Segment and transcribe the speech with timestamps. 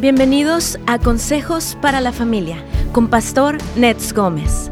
[0.00, 4.70] Bienvenidos a Consejos para la Familia con Pastor Nets Gómez.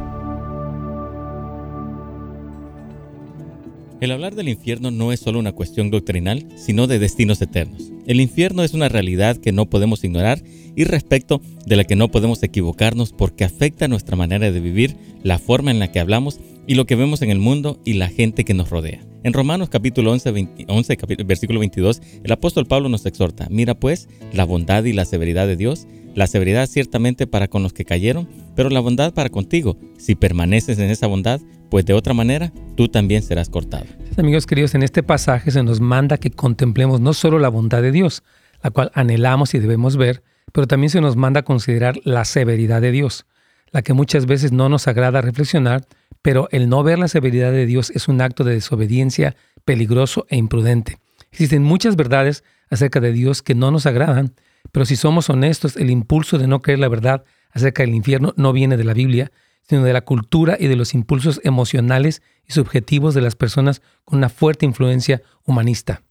[4.01, 7.91] El hablar del infierno no es solo una cuestión doctrinal, sino de destinos eternos.
[8.07, 10.45] El infierno es una realidad que no podemos ignorar
[10.77, 15.40] y respecto de la que no podemos equivocarnos porque afecta nuestra manera de vivir, la
[15.40, 16.38] forma en la que hablamos
[16.68, 19.00] y lo que vemos en el mundo y la gente que nos rodea.
[19.27, 24.45] En Romanos capítulo 11, 11 versículo 22, el apóstol Pablo nos exhorta, mira pues la
[24.45, 28.70] bondad y la severidad de Dios, la severidad ciertamente para con los que cayeron, pero
[28.70, 33.20] la bondad para contigo, si permaneces en esa bondad, pues de otra manera tú también
[33.25, 33.86] serás cortado.
[34.17, 37.91] Amigos queridos, en este pasaje se nos manda que contemplemos no solo la bondad de
[37.91, 38.22] Dios,
[38.62, 40.22] la cual anhelamos y debemos ver,
[40.53, 43.27] pero también se nos manda a considerar la severidad de Dios,
[43.72, 45.84] la que muchas veces no nos agrada reflexionar,
[46.22, 50.36] pero el no ver la severidad de Dios es un acto de desobediencia peligroso e
[50.36, 50.98] imprudente.
[51.30, 54.34] Existen muchas verdades acerca de Dios que no nos agradan,
[54.72, 58.53] pero si somos honestos, el impulso de no creer la verdad acerca del infierno no
[58.53, 63.14] viene de la Biblia, sino de la cultura y de los impulsos emocionales y subjetivos
[63.14, 66.03] de las personas con una fuerte influencia humanista.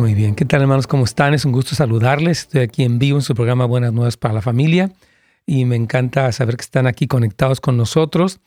[0.00, 0.86] Muy bien, ¿qué tal hermanos?
[0.86, 1.34] ¿Cómo están?
[1.34, 2.38] Es un gusto saludarles.
[2.38, 4.90] Estoy aquí en vivo en su programa Buenas Nuevas para la Familia
[5.44, 8.40] y me encanta saber que están aquí conectados con nosotros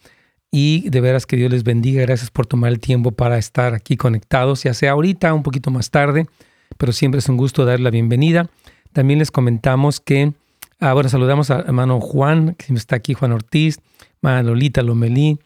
[0.49, 2.01] y de veras que Dios les bendiga.
[2.01, 5.91] Gracias por tomar el tiempo para estar aquí conectados, ya sea ahorita, un poquito más
[5.91, 6.25] tarde,
[6.79, 8.49] pero siempre es un gusto dar la bienvenida.
[8.91, 10.33] También les comentamos que,
[10.79, 13.77] ah, bueno, saludamos a hermano Juan, que está aquí, Juan Ortiz,
[14.23, 15.37] hermana Lolita Lomelí,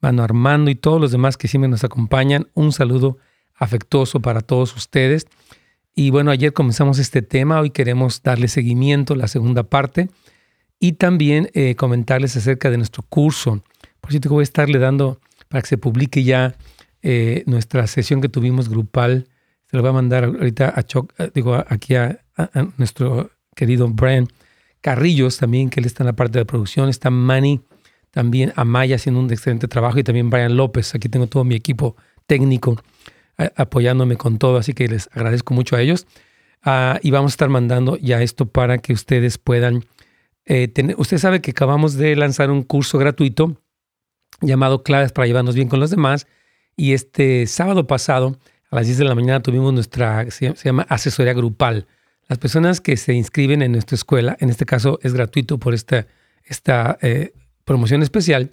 [0.00, 2.46] hermano Armando y todos los demás que siempre nos acompañan.
[2.54, 3.18] Un saludo
[3.56, 5.26] afectuoso para todos ustedes.
[5.98, 10.10] Y bueno, ayer comenzamos este tema, hoy queremos darle seguimiento, la segunda parte,
[10.78, 13.64] y también eh, comentarles acerca de nuestro curso.
[14.02, 16.54] Por cierto, voy a estarle dando para que se publique ya
[17.00, 19.26] eh, nuestra sesión que tuvimos grupal.
[19.70, 22.20] Se lo voy a mandar ahorita a eh, digo, aquí a,
[22.76, 24.28] nuestro querido Brian
[24.82, 26.90] Carrillos también, que él está en la parte de producción.
[26.90, 27.62] Está Manny,
[28.10, 30.94] también Amaya haciendo un excelente trabajo y también Brian López.
[30.94, 31.96] Aquí tengo todo mi equipo
[32.26, 32.76] técnico
[33.56, 36.06] apoyándome con todo, así que les agradezco mucho a ellos.
[36.62, 39.84] Ah, y vamos a estar mandando ya esto para que ustedes puedan
[40.44, 40.96] eh, tener.
[40.98, 43.56] Usted sabe que acabamos de lanzar un curso gratuito
[44.40, 46.26] llamado Claves para llevarnos bien con los demás.
[46.76, 48.38] Y este sábado pasado,
[48.70, 51.86] a las 10 de la mañana, tuvimos nuestra, se llama asesoría grupal.
[52.28, 56.06] Las personas que se inscriben en nuestra escuela, en este caso es gratuito por esta,
[56.44, 57.32] esta eh,
[57.64, 58.50] promoción especial,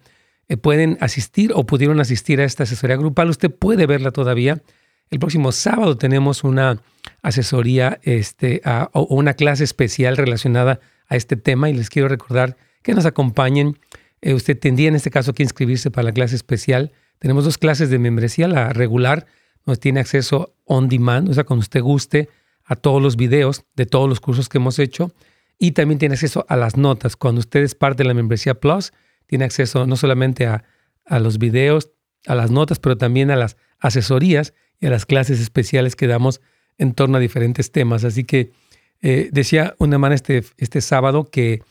[0.62, 3.30] pueden asistir o pudieron asistir a esta asesoría grupal.
[3.30, 4.62] Usted puede verla todavía.
[5.10, 6.82] El próximo sábado tenemos una
[7.22, 8.62] asesoría este,
[8.94, 13.80] o una clase especial relacionada a este tema y les quiero recordar que nos acompañen.
[14.22, 16.92] Eh, usted tendría en este caso que inscribirse para la clase especial.
[17.20, 19.28] Tenemos dos clases de membresía, la regular,
[19.66, 22.30] donde tiene acceso on demand, o sea, cuando usted guste,
[22.66, 25.12] a todos los videos de todos los cursos que hemos hecho.
[25.60, 27.16] Y también tiene acceso a las notas.
[27.16, 28.92] Cuando usted es parte de la membresía Plus,
[29.34, 30.64] tiene acceso no solamente a,
[31.10, 31.90] los videos,
[32.28, 36.40] a las notas, pero también a las asesorías y a las clases especiales que damos
[36.78, 38.04] en torno a diferentes temas.
[38.04, 38.52] Así que
[39.02, 41.64] eh, decía una hermana este, este sábado que,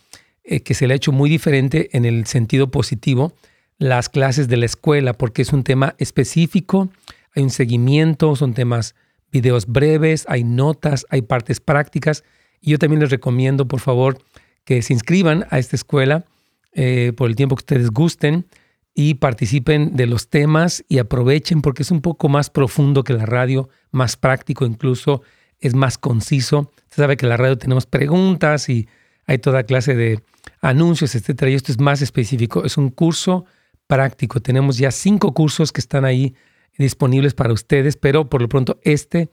[0.43, 3.33] eh, que se le ha hecho muy diferente en el sentido positivo
[3.79, 6.91] las clases de la escuela, porque es un tema específico,
[7.37, 8.97] hay un seguimiento, son temas,
[9.31, 12.25] videos breves, hay notas, hay partes prácticas.
[12.61, 14.19] Y yo también les recomiendo, por favor,
[14.65, 16.25] que se inscriban a esta escuela
[16.72, 18.47] eh, por el tiempo que ustedes gusten
[18.94, 23.27] y participen de los temas y aprovechen porque es un poco más profundo que la
[23.27, 25.22] radio, más práctico incluso,
[25.61, 26.71] es más conciso.
[26.91, 28.88] Usted sabe que en la radio tenemos preguntas y
[29.27, 30.22] hay toda clase de
[30.61, 32.65] anuncios, etcétera, y esto es más específico.
[32.65, 33.44] Es un curso
[33.87, 34.41] práctico.
[34.41, 36.34] Tenemos ya cinco cursos que están ahí
[36.78, 39.31] disponibles para ustedes, pero por lo pronto este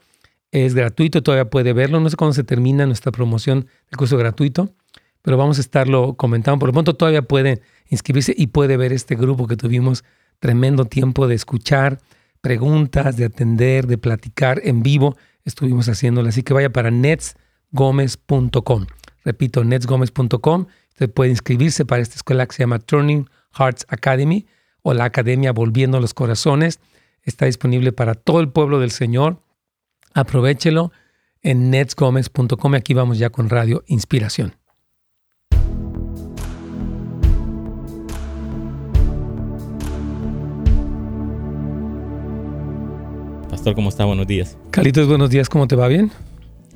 [0.52, 2.00] es gratuito, todavía puede verlo.
[2.00, 4.74] No sé cuándo se termina nuestra promoción del curso gratuito,
[5.22, 6.58] pero vamos a estarlo comentando.
[6.58, 10.04] Por lo pronto todavía puede inscribirse y puede ver este grupo que tuvimos
[10.38, 11.98] tremendo tiempo de escuchar
[12.40, 15.16] preguntas, de atender, de platicar en vivo.
[15.44, 18.86] Estuvimos haciéndolo, así que vaya para netsgomez.com.
[19.24, 20.66] Repito, netsgomez.com.
[20.90, 23.28] Usted puede inscribirse para esta escuela que se llama Turning
[23.58, 24.46] Hearts Academy
[24.82, 26.80] o la Academia Volviendo los Corazones.
[27.22, 29.42] Está disponible para todo el pueblo del Señor.
[30.14, 30.92] Aprovechelo
[31.42, 32.74] en netsgomez.com.
[32.74, 34.59] Aquí vamos ya con Radio Inspiración.
[43.60, 44.06] Pastor, ¿cómo está?
[44.06, 44.56] Buenos días.
[44.70, 45.86] Carlitos, buenos días, ¿cómo te va?
[45.86, 46.10] ¿Bien?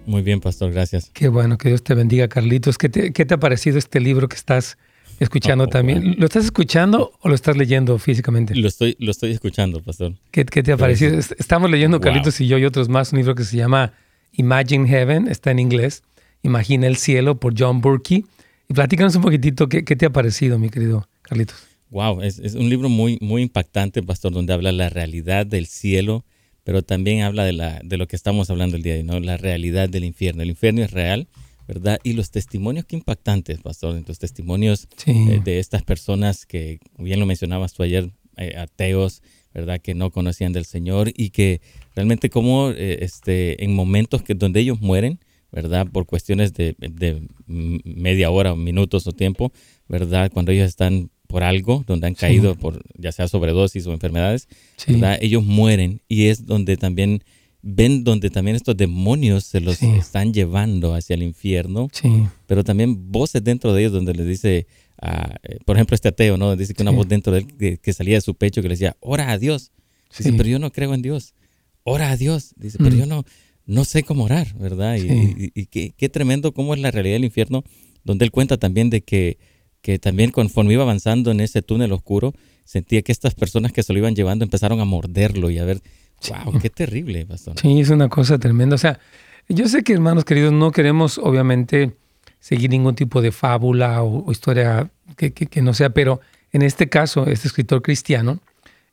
[0.04, 1.08] Muy bien, Pastor, gracias.
[1.14, 2.76] Qué bueno, que Dios te bendiga, Carlitos.
[2.76, 4.76] ¿Qué te, qué te ha parecido este libro que estás
[5.18, 6.02] escuchando Oh, también.
[6.04, 6.14] wow.
[6.18, 8.54] ¿Lo estás escuchando o lo estás leyendo físicamente?
[8.54, 10.12] Lo estoy, lo estoy escuchando, pastor.
[10.30, 11.18] ¿Qué, qué te ha parecido?
[11.18, 12.04] Est- Estamos leyendo, Wow.
[12.04, 13.94] Carlitos y yo y otros más, un libro que se llama
[14.32, 16.02] Imagine Heaven, está en inglés.
[16.42, 18.24] Imagina el cielo por John Burke.
[18.68, 21.56] Y platícanos un poquitito qué, qué te ha parecido, mi querido Carlitos.
[21.88, 26.26] Wow, es, es un libro muy, muy impactante, pastor, donde habla la realidad del cielo,
[26.64, 29.20] pero también habla de, la, de lo que estamos hablando el día de hoy, ¿no?
[29.20, 30.42] La realidad del infierno.
[30.42, 31.28] El infierno es real,
[31.68, 31.98] ¿verdad?
[32.02, 35.10] Y los testimonios, qué impactantes, pastor, los testimonios Sí.
[35.12, 39.22] eh, de estas personas que, bien lo mencionabas tú ayer, eh, ateos,
[39.54, 39.80] ¿verdad?
[39.80, 41.60] Que no conocían del Señor y que
[41.94, 45.20] realmente como eh, este, en momentos que, donde ellos mueren,
[45.52, 45.86] ¿verdad?
[45.86, 49.52] Por cuestiones de, de m- media hora, minutos o tiempo,
[49.88, 50.32] ¿verdad?
[50.32, 52.20] Cuando ellos están por algo, donde han Sí.
[52.20, 54.46] caído por ya sea sobredosis o enfermedades,
[54.76, 54.92] Sí.
[54.92, 55.18] ¿verdad?
[55.20, 57.24] Ellos mueren y es donde también
[57.60, 59.86] ven donde también estos demonios se los Sí.
[59.98, 62.08] están llevando hacia el infierno Sí.
[62.46, 64.68] pero también voces dentro de ellos donde les dice,
[65.02, 66.54] eh, por ejemplo, este ateo, ¿no?
[66.54, 68.74] Dice que una voz dentro de él que, que salía de su pecho que le
[68.74, 69.72] decía, ora a Dios.
[70.16, 71.34] Dice, pero yo no creo en Dios.
[71.82, 72.54] Ora a Dios.
[72.56, 72.98] Dice, pero Mm.
[73.00, 73.24] yo no,
[73.66, 74.94] no sé cómo orar, ¿verdad?
[74.94, 75.34] Y, Sí.
[75.52, 77.64] y- y qué, qué tremendo cómo es la realidad del infierno,
[78.04, 79.38] donde él cuenta también de que,
[79.84, 82.32] que también conforme iba avanzando en ese túnel oscuro,
[82.64, 85.82] sentía que estas personas que se lo iban llevando empezaron a morderlo y a ver,
[86.30, 87.54] wow, qué terrible, pastor.
[87.60, 88.76] Sí, es una cosa tremenda.
[88.76, 88.98] O sea,
[89.46, 91.92] yo sé que, hermanos queridos, no queremos, obviamente,
[92.40, 96.22] seguir ningún tipo de fábula o, o historia que, que- que no sea, pero
[96.52, 98.38] en este caso, este escritor cristiano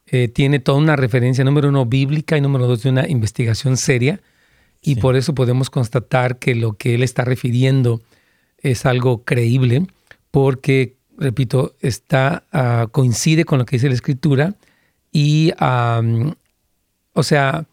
[0.07, 4.19] eh, tiene toda una referencia, número uno, bíblica y número dos, de una investigación seria.
[4.81, 4.99] Y Sí.
[4.99, 8.01] por eso podemos constatar que lo que él está refiriendo
[8.57, 9.87] es algo creíble,
[10.31, 14.55] porque, repito, está, ah, coincide con lo que dice la escritura
[15.11, 16.33] y, am,
[17.13, 17.65] o sea,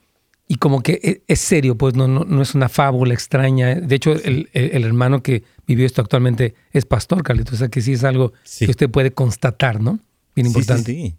[0.49, 3.75] y como que e- es serio, pues no, no, no es una fábula extraña.
[3.77, 7.69] De hecho, el, el- el hermano que vivió esto actualmente es pastor, Carlitos, o sea
[7.69, 8.65] que sí es algo Sí.
[8.65, 10.01] que usted puede constatar, ¿no?
[10.35, 10.93] Bien Sí, sí, importante.
[10.93, 11.15] Sí,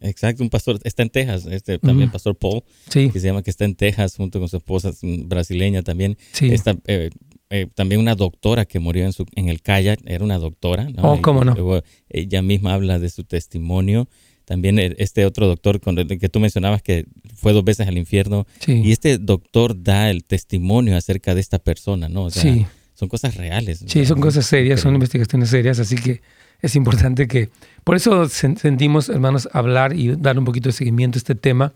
[0.00, 3.48] Exacto, un pastor, está en Texas, este, también pastor Paul, Sí, que se llama que
[3.48, 6.18] está en Texas junto con su esposa brasileña también.
[6.32, 6.52] sí.
[6.52, 7.08] Está, eh,
[7.54, 10.88] eh, también una doctora que murió en, su, en el kayak, era una doctora.
[10.90, 11.12] ¿no?
[11.12, 11.54] Oh, cómo no.
[11.54, 14.08] luego ella misma habla de su testimonio.
[14.44, 17.96] También eh, este otro doctor con el que tú mencionabas que fue dos veces al
[17.96, 18.46] infierno.
[18.60, 18.82] sí.
[18.84, 22.24] Y este doctor da el testimonio acerca de esta persona, ¿no?
[22.24, 22.66] O sea, sí.
[22.94, 23.84] son cosas reales.
[23.86, 26.20] Sí, son cosas serias, son investigaciones serias, así que
[26.60, 27.50] es importante que,
[27.84, 31.72] por eso sen- sentimos, hermanos, hablar y dar un poquito de seguimiento a este tema,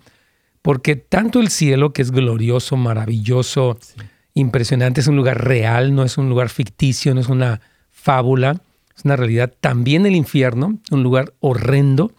[0.63, 3.95] porque tanto el cielo, que es glorioso, maravilloso, Sí.
[4.39, 8.63] Impresionante, es un lugar real, no es un lugar ficticio, no es una fábula,
[8.97, 9.53] es una realidad.
[9.61, 12.13] También el infierno, un lugar horrendo,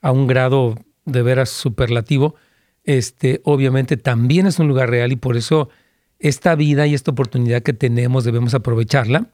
[0.00, 2.34] a un grado de veras superlativo,
[2.84, 5.68] este, obviamente también es un lugar real y por eso
[6.18, 9.28] esta vida y esta oportunidad que tenemos debemos aprovecharla.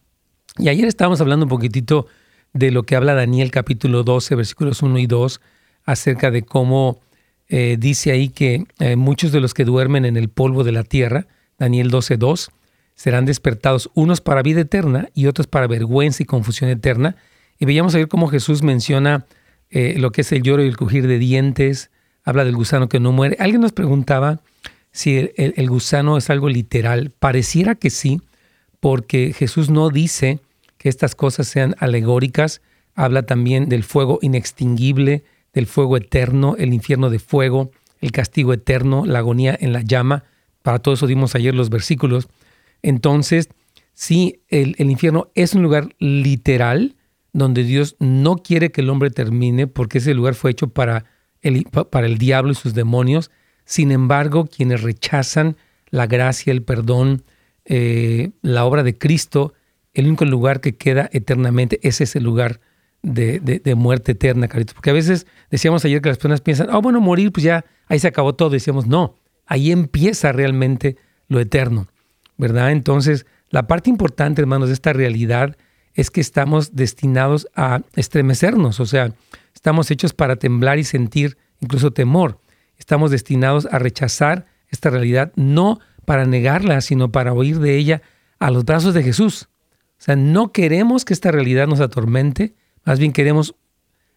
[0.59, 2.07] Y ayer estábamos hablando un poquitito
[2.53, 5.41] de lo que habla Daniel capítulo 12, versículos 1 y 2,
[5.85, 7.01] acerca de cómo
[7.49, 10.85] eh, dice ahí que eh, muchos de los que duermen en el polvo de la
[10.85, 11.27] tierra,
[11.59, 12.51] Daniel 12, 2,
[12.95, 17.17] serán despertados unos para vida eterna y otros para vergüenza y confusión eterna.
[17.59, 19.27] Y veíamos ayer cómo Jesús menciona
[19.71, 21.91] eh, lo que es el lloro y el crujir de dientes,
[22.25, 23.37] habla del gusano que no muere.
[23.39, 24.41] Alguien nos preguntaba
[24.91, 27.13] si el gusano es algo literal.
[27.19, 28.21] Pareciera que sí,
[28.81, 30.41] porque Jesús no dice
[30.77, 32.63] que estas cosas sean alegóricas.
[32.95, 39.05] Habla también del fuego inextinguible, del fuego eterno, el infierno de fuego, el castigo eterno,
[39.07, 40.25] la agonía en la llama.
[40.63, 42.29] Para todo eso dimos ayer los versículos.
[42.83, 43.49] Entonces,
[43.95, 46.97] sí, el, infierno es un lugar literal
[47.33, 51.05] donde Dios no quiere que el hombre termine porque ese lugar fue hecho para
[51.43, 53.31] el, pa- para el diablo y sus demonios.
[53.65, 55.57] Sin embargo, quienes rechazan
[55.91, 57.23] la gracia, el perdón,
[57.65, 59.53] eh, la obra de Cristo,
[59.95, 62.61] el único lugar que queda eternamente es ese lugar
[63.03, 64.75] de, de- muerte eterna, Carlitos.
[64.75, 67.99] Porque a veces decíamos ayer que las personas piensan, ah, bueno, morir, pues ya ahí
[67.99, 68.51] se acabó todo.
[68.51, 69.15] Decíamos, no,
[69.49, 71.89] ahí empieza realmente lo eterno,
[72.37, 72.71] ¿verdad?
[72.71, 75.57] Entonces, la parte importante, hermanos, de esta realidad
[75.95, 79.13] es que estamos destinados a estremecernos, o sea,
[79.55, 82.41] estamos hechos para temblar y sentir incluso temor.
[82.77, 88.03] Estamos destinados a rechazar esta realidad, no para negarla, sino para oír de ella
[88.39, 89.49] a los brazos de Jesús.
[89.99, 93.57] O sea, no queremos que esta realidad nos atormente, más bien queremos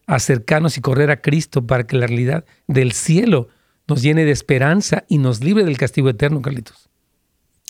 [0.06, 3.48] acercarnos y correr a Cristo para que la realidad del cielo
[3.92, 6.88] nos llene de esperanza y nos libre del castigo eterno, Carlitos.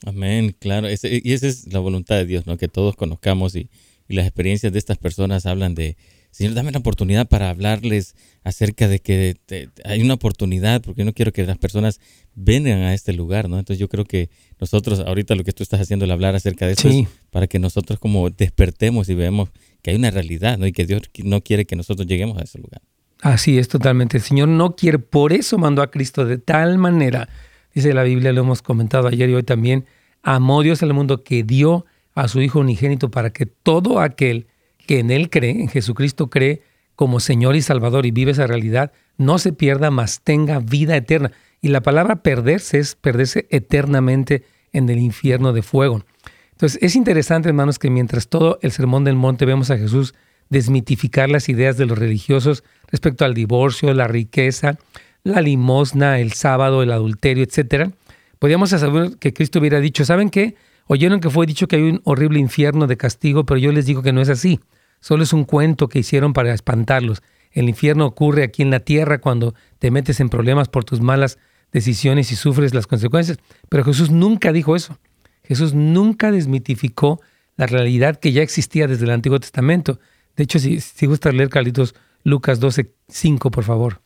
[0.04, 0.88] Amén, claro.
[0.88, 2.56] Ese- y esa es la voluntad de Dios, ¿no?
[2.56, 3.68] Que todos conozcamos y,
[4.08, 5.96] y las experiencias de estas personas hablan de,
[6.32, 11.04] Señor, dame la oportunidad para hablarles acerca de que te- hay una oportunidad, porque yo
[11.04, 12.00] no quiero que las personas
[12.34, 13.58] vengan a este lugar, ¿no?
[13.58, 16.72] Entonces yo creo que nosotros, ahorita lo que tú estás haciendo, el hablar acerca de
[16.72, 17.00] eso, Sí.
[17.02, 19.50] es para que nosotros como despertemos y veamos
[19.82, 20.66] que hay una realidad ¿no?
[20.66, 22.80] y que Dios no quiere que nosotros lleguemos a ese lugar.
[23.22, 24.16] Así es, totalmente.
[24.16, 27.28] El Señor no quiere, por eso mandó a Cristo de tal manera,
[27.72, 29.86] dice la Biblia, lo hemos comentado ayer y hoy también,
[30.24, 31.86] amó Dios al mundo que dio
[32.16, 34.48] a su Hijo unigénito para que todo aquel
[34.88, 36.62] que en Él cree, en Jesucristo cree
[36.96, 41.30] como Señor y Salvador y vive esa realidad, no se pierda, mas tenga vida eterna.
[41.60, 46.04] Y la palabra perderse es perderse eternamente en el infierno de fuego.
[46.50, 50.12] Entonces es interesante, hermanos, que mientras todo el Sermón del Monte vemos a Jesús
[50.52, 54.78] desmitificar las ideas de los religiosos respecto al divorcio, la riqueza,
[55.24, 57.90] la limosna, el sábado, el adulterio, etc.,
[58.38, 60.56] podríamos saber que Cristo hubiera dicho, ¿saben qué?
[60.88, 64.02] Oyeron que fue dicho que hay un horrible infierno de castigo, pero yo les digo
[64.02, 64.60] que no es así.
[65.00, 67.22] Solo es un cuento que hicieron para espantarlos.
[67.50, 71.38] El infierno ocurre aquí en la tierra cuando te metes en problemas por tus malas
[71.72, 73.38] decisiones y sufres las consecuencias.
[73.70, 74.98] Pero Jesús nunca dijo eso.
[75.44, 77.20] Jesús nunca desmitificó
[77.56, 79.98] la realidad que ya existía desde el Antiguo Testamento.
[80.36, 84.02] De hecho, si, si gusta leer, Carlitos, Lucas 12, 5, por favor.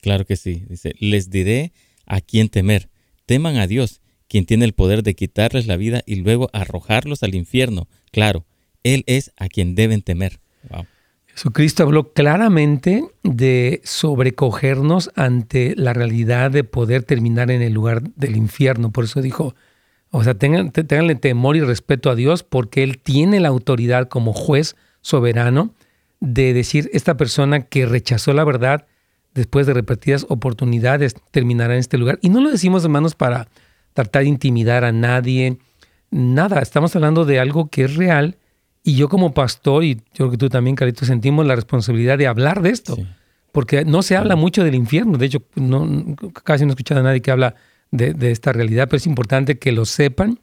[0.00, 0.64] Claro que sí.
[0.68, 1.72] Dice, les diré
[2.06, 2.90] a quién temer.
[3.26, 7.34] Teman a Dios, quien tiene el poder de quitarles la vida y luego arrojarlos al
[7.34, 7.88] infierno.
[8.12, 8.44] Claro,
[8.82, 10.40] Él es a quien deben temer.
[11.26, 18.36] Jesucristo habló claramente de sobrecogernos ante la realidad de poder terminar en el lugar del
[18.36, 18.92] infierno.
[18.92, 19.54] Por eso dijo,
[20.10, 24.32] o sea, tengan, tenganle temor y respeto a Dios porque Él tiene la autoridad como
[24.32, 25.74] juez soberano
[26.20, 28.86] de decir, esta persona que rechazó la verdad
[29.34, 32.18] después de repetidas oportunidades terminará en este lugar.
[32.22, 33.48] Y no lo decimos, hermanos, para
[33.92, 35.58] tratar de intimidar a nadie,
[36.10, 38.38] nada, estamos hablando de algo que es real
[38.82, 42.26] y yo como pastor, y yo creo que tú también, Carito, sentimos la responsabilidad de
[42.26, 42.96] hablar de esto,
[43.52, 45.86] porque no se habla mucho del infierno, de hecho, no,
[46.44, 47.54] casi no he escuchado a nadie que habla
[47.90, 50.40] de, esta realidad, pero es importante que lo sepan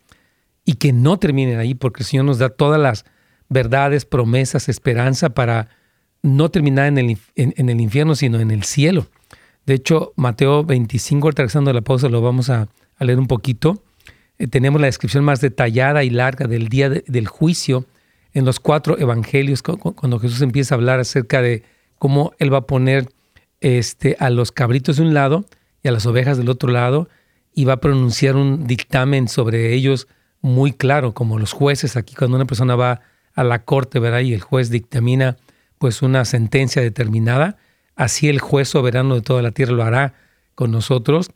[0.66, 3.06] y que no terminen ahí, porque el Señor nos da todas las
[3.52, 5.68] verdades, promesas, esperanza para
[6.24, 9.08] no terminar en el, en, el infierno, sino en el cielo.
[9.66, 13.84] De hecho, Mateo 25, regresando a la pausa, lo vamos a, leer un poquito.
[14.38, 17.86] Eh, tenemos la descripción más detallada y larga del día del juicio
[18.34, 21.64] en los cuatro evangelios, cuando Jesús empieza a hablar acerca de
[22.00, 23.10] cómo Él va a poner
[23.60, 25.46] este, a los cabritos de un lado
[25.84, 27.10] y a las ovejas del otro lado,
[27.54, 30.08] y va a pronunciar un dictamen sobre ellos
[30.40, 33.02] muy claro, como los jueces aquí, cuando una persona va
[33.34, 34.20] a la corte, ¿verdad?
[34.20, 35.38] Y el juez dictamina
[35.78, 37.58] pues una sentencia determinada,
[37.96, 40.14] así el juez soberano de toda la tierra lo hará
[40.54, 41.32] con nosotros,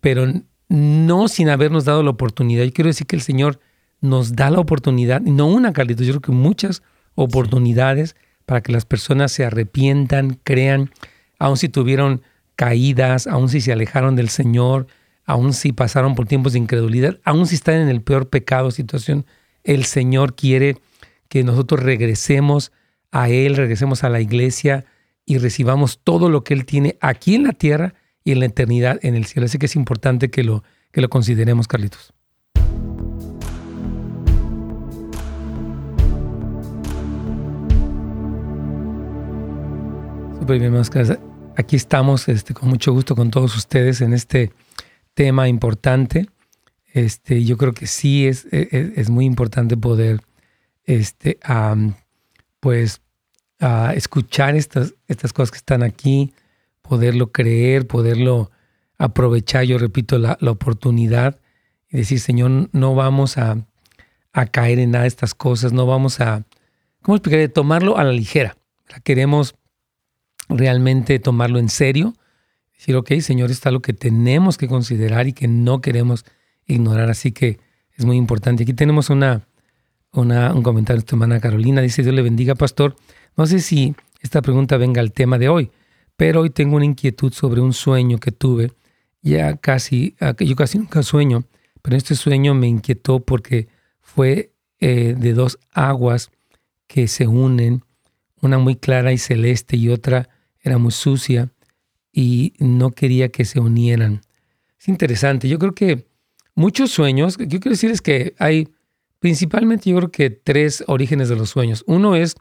[0.00, 0.26] pero
[0.68, 2.64] no sin habernos dado la oportunidad.
[2.64, 3.58] Yo quiero decir que el Señor
[4.00, 6.82] nos da la oportunidad, no una, Carlitos, yo creo que muchas
[7.14, 10.90] oportunidades para que las personas se arrepientan, crean,
[11.38, 12.22] aun si tuvieron
[12.54, 14.86] caídas, aun si se alejaron del Señor,
[15.24, 19.26] aun si pasaron por tiempos de incredulidad, aun si están en el peor pecado, situación,
[19.64, 20.76] el Señor quiere
[21.28, 22.72] que nosotros regresemos
[23.10, 24.84] a Él, regresemos a la iglesia
[25.24, 28.98] y recibamos todo lo que Él tiene aquí en la tierra y en la eternidad
[29.02, 29.46] en el cielo.
[29.46, 32.12] Así que es importante que lo, que lo consideremos, Carlitos.
[40.38, 40.74] Súper bien,
[41.56, 44.52] Aquí estamos este, con mucho gusto con todos ustedes en este
[45.14, 46.28] tema importante.
[46.92, 50.20] Este, yo creo que sí es, e, e, es, muy importante poder
[50.86, 51.38] este,
[52.60, 53.02] pues,
[53.94, 56.32] escuchar estas, estas cosas que están aquí,
[56.82, 58.50] poderlo creer, poderlo
[58.98, 61.38] aprovechar, yo repito, la, la oportunidad
[61.90, 63.58] y decir, Señor, no vamos a,
[64.32, 66.44] a, caer en nada de estas cosas, no vamos a,
[67.02, 67.46] ¿cómo explicar?
[67.48, 68.56] Tomarlo a la ligera.
[69.04, 69.54] Queremos
[70.48, 72.14] realmente tomarlo en serio,
[72.72, 76.24] decir, ok, Señor, está lo que tenemos que considerar y que no queremos
[76.66, 77.58] ignorar, así que
[77.94, 78.62] es muy importante.
[78.62, 79.46] Aquí tenemos una,
[80.20, 82.96] un comentario de tu hermana Carolina, dice, Dios le bendiga, pastor.
[83.36, 85.70] No sé si esta pregunta venga al tema de hoy,
[86.16, 88.72] pero hoy tengo una inquietud sobre un sueño que tuve,
[89.22, 91.44] ya casi, ah, yo casi nunca sueño,
[91.82, 93.68] pero este sueño me inquietó porque
[94.00, 96.30] fue eh, de dos aguas
[96.86, 97.82] que se unen,
[98.40, 100.28] una muy clara y celeste y otra
[100.60, 101.52] era muy sucia
[102.12, 104.22] y no quería que se unieran.
[104.80, 106.06] Es interesante, yo creo que
[106.54, 108.68] muchos sueños, yo quiero decir es que hay
[109.26, 111.82] principalmente yo creo que tres orígenes de los sueños.
[111.88, 112.36] Uno es,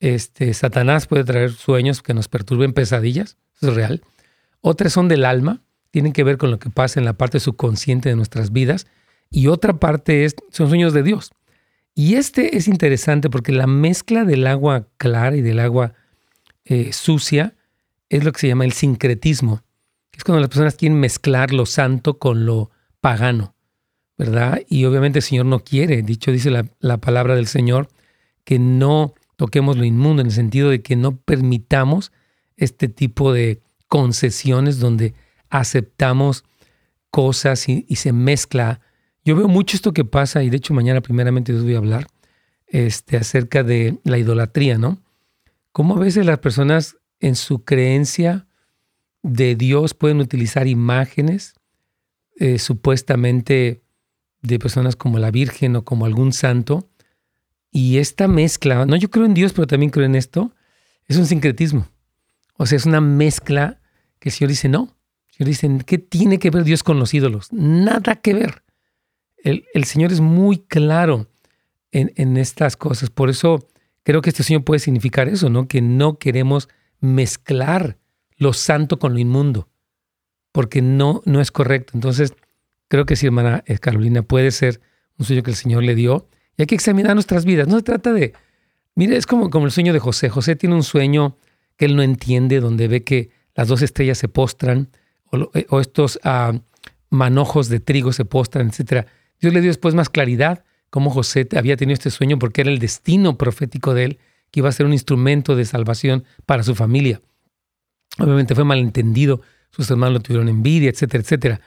[0.00, 4.02] este, Satanás puede traer sueños que nos perturben pesadillas, eso es real.
[4.60, 8.08] Otras son del alma, tienen que ver con lo que pasa en la parte subconsciente
[8.08, 8.88] de nuestras vidas.
[9.30, 11.30] Y otra parte es, son sueños de Dios.
[11.94, 15.94] Y este es interesante porque la mezcla del agua clara y del agua
[16.64, 17.54] eh, sucia
[18.08, 19.62] es lo que se llama el sincretismo,
[20.10, 23.54] es cuando las personas quieren mezclar lo santo con lo pagano,
[24.18, 24.62] ¿verdad?
[24.68, 27.88] Y obviamente el Señor no quiere, dicho dice la, palabra del Señor,
[28.44, 32.12] que no toquemos lo inmundo, en el sentido de que no permitamos
[32.56, 35.14] este tipo de concesiones donde
[35.50, 36.44] aceptamos
[37.10, 38.80] cosas y, se mezcla.
[39.24, 42.06] Yo veo mucho esto que pasa, y de hecho mañana primeramente les voy a hablar
[42.66, 44.98] este, acerca de la idolatría, ¿no?
[45.72, 48.46] Cómo a veces las personas en su creencia
[49.22, 51.54] de Dios pueden utilizar imágenes
[52.38, 53.82] eh, supuestamente
[54.46, 56.88] de personas como la Virgen o como algún santo.
[57.70, 60.52] Y esta mezcla, no yo creo en Dios, pero también creo en esto,
[61.06, 61.86] es un sincretismo.
[62.56, 63.80] O sea, es una mezcla
[64.18, 64.96] que el Señor dice, no.
[65.28, 67.52] El Señor dice, ¿qué tiene que ver Dios con los ídolos?
[67.52, 68.62] Nada que ver.
[69.36, 71.28] El, el Señor es muy claro
[71.92, 73.10] en, en, estas cosas.
[73.10, 73.68] Por eso
[74.02, 75.68] creo que este Señor puede significar eso, ¿no?
[75.68, 76.68] Que no queremos
[77.00, 77.98] mezclar
[78.36, 79.68] lo santo con lo inmundo,
[80.52, 81.92] porque no, no es correcto.
[81.94, 82.34] Entonces,
[82.88, 84.80] Creo que sí, hermana Carolina, puede ser
[85.18, 86.28] un sueño que el Señor le dio.
[86.56, 87.68] Y hay que examinar nuestras vidas.
[87.68, 88.32] No se trata de...
[88.94, 90.28] Mire, es como, como el sueño de José.
[90.28, 91.36] José tiene un sueño
[91.76, 94.88] que él no entiende, donde ve que las dos estrellas se postran,
[95.30, 96.54] o, eh, estos ah,
[97.10, 99.06] manojos de trigo se postran, etc.
[99.40, 102.78] Dios le dio después más claridad cómo José había tenido este sueño, porque era el
[102.78, 104.18] destino profético de él,
[104.50, 107.20] que iba a ser un instrumento de salvación para su familia.
[108.18, 111.60] Obviamente fue malentendido, sus hermanos lo tuvieron envidia, etcétera, etcétera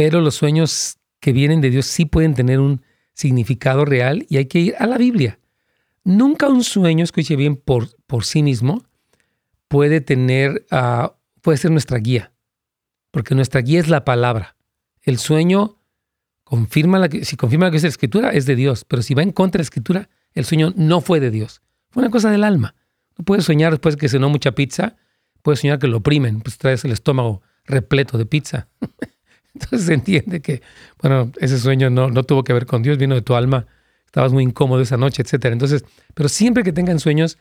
[0.00, 2.80] pero los sueños que vienen de Dios sí pueden tener un
[3.12, 5.38] significado real y hay que ir a la Biblia.
[6.04, 8.82] Nunca un sueño, escuche bien, por, por sí mismo
[9.68, 11.08] puede tener, uh,
[11.42, 12.32] puede ser nuestra guía,
[13.10, 14.56] porque nuestra guía es la palabra.
[15.02, 15.76] El sueño
[16.44, 19.22] confirma la si confirma la que es la escritura, es de Dios, pero si va
[19.22, 21.60] en contra de la escritura, el sueño no fue de Dios.
[21.90, 22.74] Fue una cosa del alma.
[23.18, 24.96] No puedes soñar después que cenó mucha pizza,
[25.42, 28.66] puedes soñar que lo oprimen, pues traes el estómago repleto de pizza.
[29.54, 30.62] Entonces se entiende que,
[31.02, 33.66] bueno, ese sueño no, no tuvo que ver con Dios, vino de tu alma,
[34.06, 35.46] estabas muy incómodo esa noche, etc.
[35.46, 37.38] Entonces, pero siempre que tengan sueños,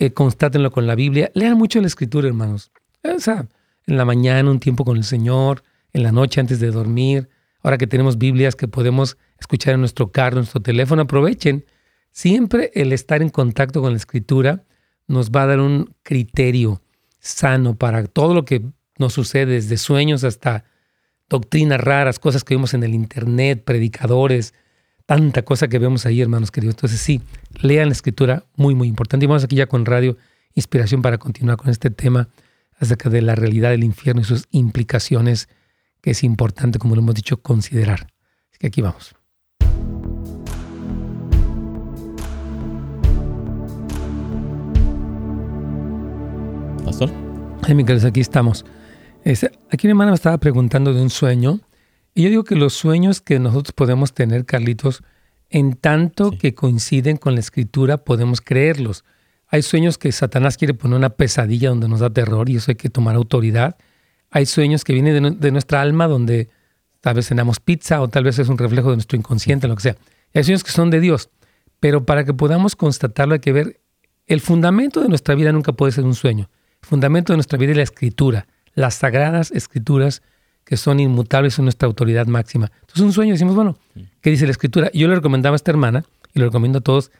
[0.00, 1.30] eh, constátenlo con la Biblia.
[1.34, 2.72] Lean mucho la escritura, hermanos.
[3.02, 3.46] O sea,
[3.86, 7.28] en la mañana un tiempo con el Señor, en la noche antes de dormir.
[7.62, 11.66] Ahora que tenemos Biblias que podemos escuchar en nuestro carro, en nuestro teléfono, aprovechen.
[12.12, 14.64] Siempre el estar en contacto con la escritura
[15.06, 16.80] nos va a dar un criterio
[17.18, 18.62] sano para todo lo que
[18.96, 20.64] nos sucede, desde sueños hasta
[21.30, 24.52] doctrinas raras, cosas que vemos en el Internet, predicadores,
[25.06, 26.74] tanta cosa que vemos ahí, hermanos queridos.
[26.74, 27.22] Entonces sí,
[27.62, 29.24] lean la escritura, muy, muy importante.
[29.24, 30.18] Y vamos aquí ya con Radio
[30.54, 32.28] Inspiración para continuar con este tema
[32.78, 35.48] acerca de la realidad del infierno y sus implicaciones,
[36.00, 38.08] que es importante, como lo hemos dicho, considerar.
[38.50, 39.14] Así que aquí vamos.
[46.84, 47.10] Pastor.
[47.62, 48.64] Ay, mi aquí estamos
[49.70, 51.60] aquí mi hermana me estaba preguntando de un sueño.
[52.14, 55.02] Y yo digo que los sueños que nosotros podemos tener, Carlitos,
[55.48, 59.04] en tanto que coinciden con la escritura, podemos creerlos.
[59.48, 62.76] Hay sueños que Satanás quiere poner una pesadilla donde nos da terror y eso hay
[62.76, 63.76] que tomar autoridad.
[64.30, 66.48] Hay sueños que vienen de, nuestra alma donde
[67.00, 69.82] tal vez cenamos pizza o tal vez es un reflejo de nuestro inconsciente, lo que
[69.82, 69.96] sea.
[70.34, 71.30] hay sueños que son de Dios.
[71.80, 73.80] Pero para que podamos constatarlo hay que ver,
[74.26, 76.48] el fundamento de nuestra vida nunca puede ser un sueño.
[76.82, 78.46] El fundamento de nuestra vida es la escritura
[78.80, 80.22] las sagradas escrituras
[80.64, 82.70] que son inmutables son nuestra autoridad máxima.
[82.80, 83.76] Entonces un sueño decimos, bueno,
[84.20, 84.90] ¿qué dice la escritura?
[84.92, 87.10] Yo le recomendaba a esta hermana y lo recomiendo a todos,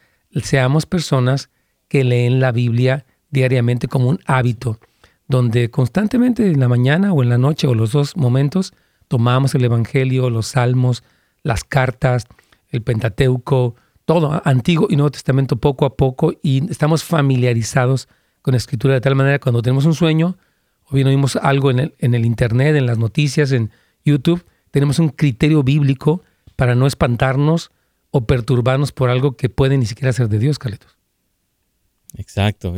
[0.41, 1.49] seamos personas
[1.87, 4.79] que leen la Biblia diariamente como un hábito,
[5.27, 8.73] donde constantemente en la mañana o en la noche o los dos momentos
[9.07, 11.03] tomamos el Evangelio, los salmos,
[11.43, 12.25] las cartas,
[12.69, 18.07] el Pentateuco, todo, Antiguo y Nuevo Testamento poco a poco y estamos familiarizados
[18.41, 20.37] con la escritura de tal manera que cuando tenemos un sueño,
[20.91, 23.71] o bien oímos algo en el, en el Internet, en las noticias, en
[24.03, 26.21] YouTube, tenemos un criterio bíblico
[26.55, 27.71] para no espantarnos
[28.11, 30.97] o perturbarnos por algo que puede ni siquiera ser de Dios, Carlitos.
[32.17, 32.73] Exacto,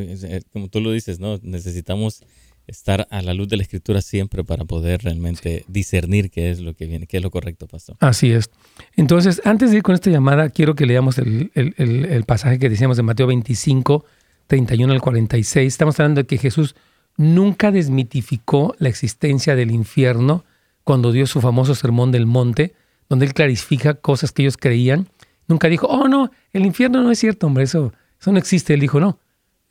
[0.52, 1.40] como tú lo dices, ¿no?
[1.42, 2.24] Necesitamos
[2.68, 6.76] estar a la luz de la escritura siempre para poder realmente discernir qué es lo
[6.76, 7.98] que viene, qué es lo correcto, pastor.
[8.00, 8.52] Así es.
[8.96, 12.70] Entonces, antes de ir con esta llamada, quiero que leamos el, el, el pasaje que
[12.70, 14.06] decíamos de Mateo 25,
[14.48, 15.68] 31 al 46.
[15.68, 16.76] Estamos hablando de que Jesús
[17.18, 20.44] nunca desmitificó la existencia del infierno
[20.84, 22.74] cuando dio su famoso sermón del monte,
[23.10, 25.08] donde él clarifica cosas que ellos creían.
[25.48, 28.74] Nunca dijo, oh no, el infierno no es cierto, hombre, eso, eso no existe.
[28.74, 29.20] Él dijo, no.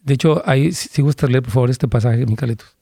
[0.01, 2.77] De hecho, ahí, si gusta leer, por favor, este pasaje, Micaletos.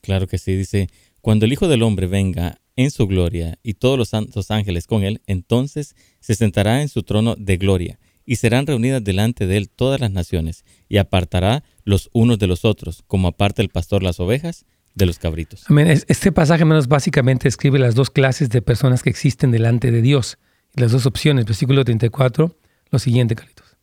[0.00, 0.88] Claro que sí, dice,
[1.20, 5.02] cuando el Hijo del Hombre venga en su gloria y todos los santos ángeles con
[5.02, 9.70] él, entonces se sentará en su trono de gloria y serán reunidas delante de él
[9.70, 14.20] todas las naciones, y apartará los unos de los otros, como aparta el pastor las
[14.20, 15.64] ovejas de los cabritos.
[15.68, 15.88] Amén.
[15.88, 20.38] Este pasaje menos básicamente escribe las dos clases de personas que existen delante de Dios.
[20.74, 22.58] Las dos opciones, versículo 34,
[22.90, 23.76] lo siguiente, Carlitos.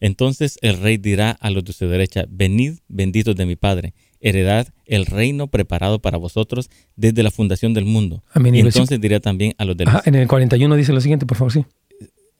[0.00, 4.68] Entonces el rey dirá a los de su derecha, venid benditos de mi Padre, heredad
[4.84, 8.22] el reino preparado para vosotros desde la fundación del mundo.
[8.34, 10.02] Y, entonces dirá también a los de la...
[10.04, 11.64] en el 41 dice lo siguiente, por favor, sí.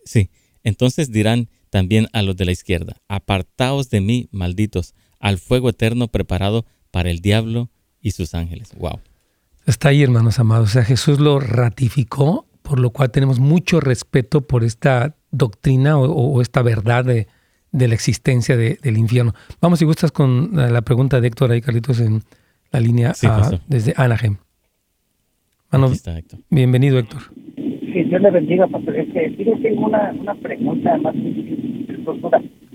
[0.04, 0.30] Sí,
[0.66, 6.08] entonces dirán también a los de la izquierda, apartaos de mí, malditos, al fuego eterno
[6.08, 8.72] preparado para el diablo y sus ángeles.
[8.76, 8.98] Wow.
[9.64, 10.70] Está ahí, hermanos amados.
[10.70, 16.42] O sea, Jesús lo ratificó, por lo cual tenemos mucho respeto por esta doctrina o,
[16.42, 17.28] esta verdad de,
[17.70, 19.34] la existencia del infierno.
[19.60, 22.24] Vamos, si gustas, con la pregunta de Héctor ahí, Carlitos, en
[22.72, 23.14] la línea
[23.68, 24.38] desde Anaheim.
[26.50, 27.22] Bienvenido, Héctor.
[27.96, 28.94] Sí, Dios le bendiga, pastor.
[28.94, 31.14] Este, tengo una, una pregunta más.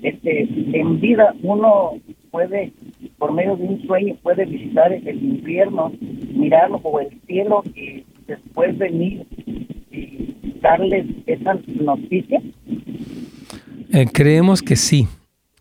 [0.02, 1.92] Este, en vida uno
[2.32, 2.72] puede,
[3.18, 5.92] por medio de un sueño, puede visitar el infierno,
[6.34, 9.24] mirarlo o el cielo y después venir
[9.92, 12.42] y darles esa noticia?
[13.92, 15.06] Eh, creemos que sí.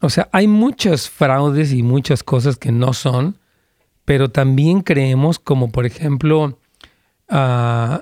[0.02, 3.36] O sea, hay muchos fraudes y muchas cosas que no son,
[4.06, 6.58] pero también creemos como, por ejemplo,
[7.30, 8.00] uh,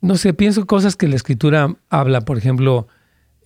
[0.00, 2.86] no sé, pienso cosas que la escritura habla, por ejemplo,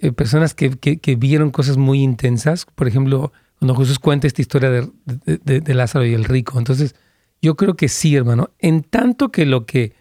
[0.01, 4.71] eh, personas que, que, vieron cosas muy intensas, por ejemplo, cuando Jesús cuenta esta historia
[4.71, 6.59] de, de, Lázaro y el rico.
[6.59, 6.95] Entonces,
[7.41, 9.93] yo creo que sí, hermano, en tanto que lo que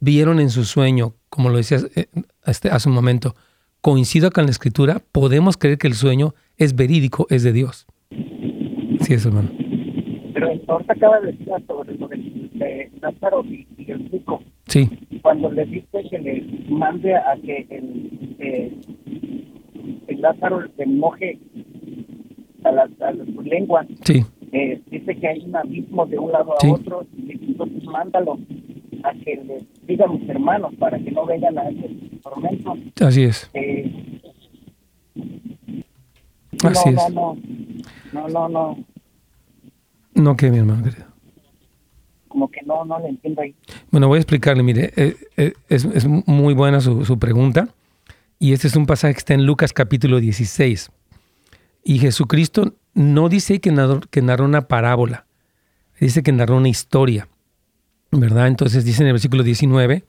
[0.00, 2.06] vieron en su sueño, como lo decías eh,
[2.46, 3.34] este, hace un momento,
[3.80, 7.86] coincida con la escritura, podemos creer que el sueño es verídico, es de Dios.
[9.00, 9.50] Sí, hermano.
[10.34, 14.42] Pero ahorita acaba de decir sobre de Lázaro y, el rico.
[14.70, 14.88] Sí.
[15.20, 18.72] Cuando le dice que le mande a que el, eh,
[20.06, 21.38] el Lázaro se moje
[22.62, 24.24] a, la, a su lengua, sí.
[24.52, 28.38] eh, dice que hay un abismo de un lado a otro, y entonces mándalo
[29.02, 31.90] a que le diga a mis hermanos para que no vengan a ese
[32.22, 32.76] tormento.
[33.00, 33.50] Así es.
[33.54, 33.90] Eh,
[36.62, 37.12] Así no, es.
[37.14, 37.36] No,
[38.12, 38.78] no, no, no.
[40.14, 41.09] No, que mi hermano querido.
[42.30, 43.54] Como que no, no entiendo ahí.
[43.90, 47.68] Bueno, voy a explicarle, mire, eh, eh, es, muy buena su, pregunta.
[48.38, 50.90] Y este es un pasaje que está en Lucas capítulo 16.
[51.84, 55.26] Y Jesucristo no dice que narró una parábola,
[56.00, 57.28] dice que narró una historia.
[58.10, 58.48] ¿verdad?
[58.48, 60.04] Entonces dice en el versículo 19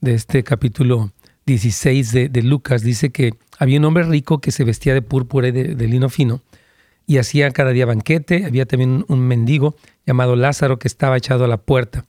[0.00, 1.12] de este capítulo
[1.46, 5.52] 16 de, Lucas, dice que había un hombre rico que se vestía de púrpura y
[5.52, 6.40] de, lino fino
[7.06, 8.44] y hacía cada día banquete.
[8.44, 12.04] Había también un, mendigo llamado Lázaro que estaba echado a la puerta,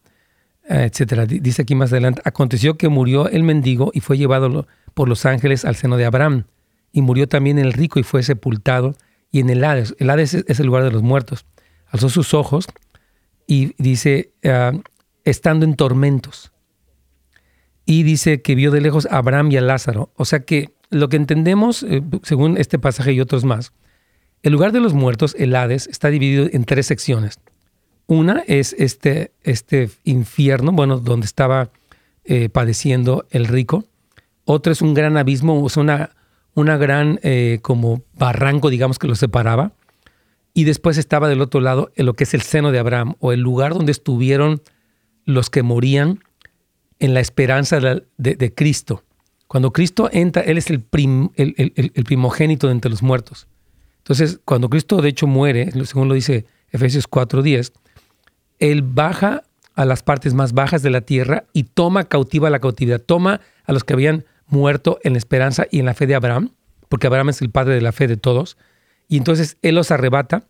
[0.67, 1.25] etcétera.
[1.25, 5.65] Dice aquí más adelante, aconteció que murió el mendigo y fue llevado por los ángeles
[5.65, 6.45] al seno de Abraham.
[6.91, 8.95] Y murió también el rico y fue sepultado.
[9.31, 11.45] Y en el Hades, el Hades es el lugar de los muertos,
[11.88, 12.67] alzó sus ojos
[13.47, 14.71] y dice, ah,
[15.25, 16.51] estando en tormentos.
[17.86, 20.12] Y dice que vio de lejos a Abraham y a Lázaro.
[20.15, 23.73] O sea que lo que entendemos, eh, según este pasaje y otros más,
[24.45, 27.39] el lugar de los muertos, el Hades, está dividido en tres secciones.
[28.05, 31.71] Una es este, este infierno, bueno, donde estaba
[32.25, 33.86] eh, padeciendo el rico.
[34.43, 36.12] Otra es un gran abismo, o sea, una,
[36.53, 39.71] una gran eh, como barranco, digamos, que lo separaba.
[40.53, 43.34] Y después estaba del otro lado en lo que es el seno de Abraham, o
[43.34, 44.62] el lugar donde estuvieron
[45.25, 46.19] los que morían
[46.99, 49.01] en la esperanza de, Cristo.
[49.47, 50.86] Cuando Cristo entra, Él es el,
[51.36, 53.47] el, primogénito de entre los muertos.
[54.05, 57.73] Entonces, cuando Cristo de hecho muere, según lo dice Efesios 4:10,
[58.59, 59.41] Él baja
[59.73, 63.73] a las partes más bajas de la tierra y toma cautiva la cautividad, toma a
[63.73, 66.51] los que habían muerto en la esperanza y en la fe de Abraham,
[66.87, 68.57] porque Abraham es el padre de la fe de todos,
[69.07, 70.43] y entonces Él los arrebata,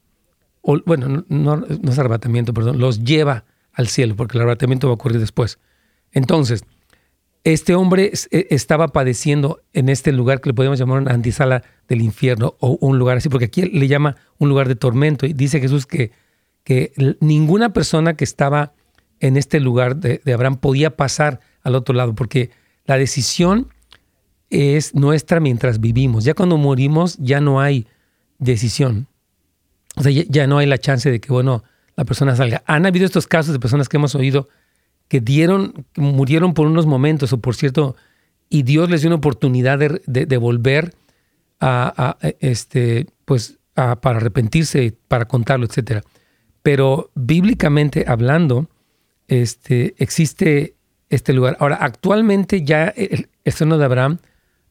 [0.61, 4.91] o, bueno, no, no es arrebatamiento, perdón, los lleva al cielo, porque el arrebatamiento va
[4.91, 5.59] a ocurrir después.
[6.11, 6.65] Entonces,
[7.45, 12.01] este hombre e, estaba padeciendo en este lugar que le podemos llamar una antisala del
[12.01, 15.25] infierno o un lugar así, porque aquí le llama un lugar de tormento.
[15.25, 16.12] Y dice Jesús que,
[16.63, 18.73] que ninguna persona que estaba
[19.19, 22.49] en este lugar de, Abraham podía pasar al otro lado, porque
[22.86, 23.69] la decisión
[24.49, 26.23] es nuestra mientras vivimos.
[26.23, 27.88] Ya cuando morimos ya no hay
[28.39, 29.08] decisión.
[29.95, 31.63] O sea, ya no hay la chance de que, bueno,
[31.95, 32.63] la persona salga.
[32.65, 34.49] Han habido estos casos de personas que hemos oído
[35.07, 37.95] que dieron, murieron por unos momentos o por cierto,
[38.49, 40.93] y Dios les dio una oportunidad de, volver
[41.59, 46.03] a, este, pues, para arrepentirse, para contarlo, etc.
[46.61, 48.69] Pero bíblicamente hablando,
[49.27, 50.75] este, existe
[51.09, 51.57] este lugar.
[51.59, 54.19] Ahora, actualmente ya el estreno de Abraham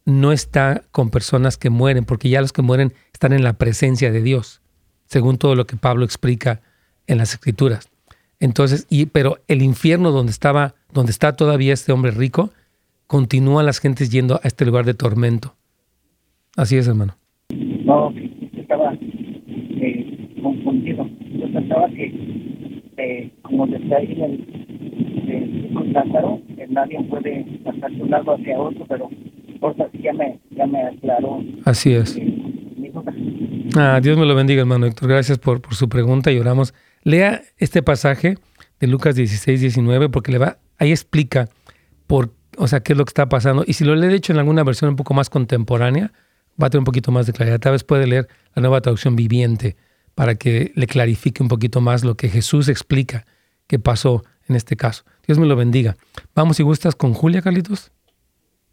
[0.05, 4.13] no está con personas que mueren, porque ya los que mueren están en la presencia
[4.13, 4.61] de Dios,
[5.07, 6.61] según todo lo que Pablo explica
[7.07, 7.89] en las escrituras.
[8.41, 12.51] Entonces, y, pero el infierno donde estaba, donde está todavía este hombre rico,
[13.07, 15.55] continúan las gentes yendo a este lugar de tormento.
[16.57, 17.15] Así es, hermano.
[17.85, 18.13] No,
[18.57, 21.09] estaba eh, confundido.
[21.33, 22.13] Yo pensaba que,
[22.97, 28.85] eh, como decía ahí en el, Lázaro, nadie puede pasar de un lado hacia otro,
[28.89, 29.09] pero
[29.61, 31.41] por ya me, ya me aclaró.
[31.65, 32.17] Así es.
[32.17, 32.35] Eh,
[33.77, 35.09] ah, Dios me lo bendiga, hermano Héctor.
[35.09, 36.75] Gracias por, por su pregunta y oramos.
[37.05, 38.39] Lea este pasaje
[38.81, 41.49] de Lucas 16, 19, porque le va, ahí explica
[42.07, 43.65] por, o sea, qué es lo que está pasando.
[43.67, 46.13] Y si lo lee, de hecho, en alguna versión un poco más contemporánea,
[46.61, 47.61] va a tener un poquito más de claridad.
[47.61, 49.77] Tal vez puede leer la nueva traducción viviente
[50.15, 53.27] para que le clarifique un poquito más lo que Jesús explica
[53.67, 55.05] que pasó en este caso.
[55.27, 55.97] Dios me lo bendiga.
[56.35, 57.93] Vamos, si gustas, con Julia, Carlitos.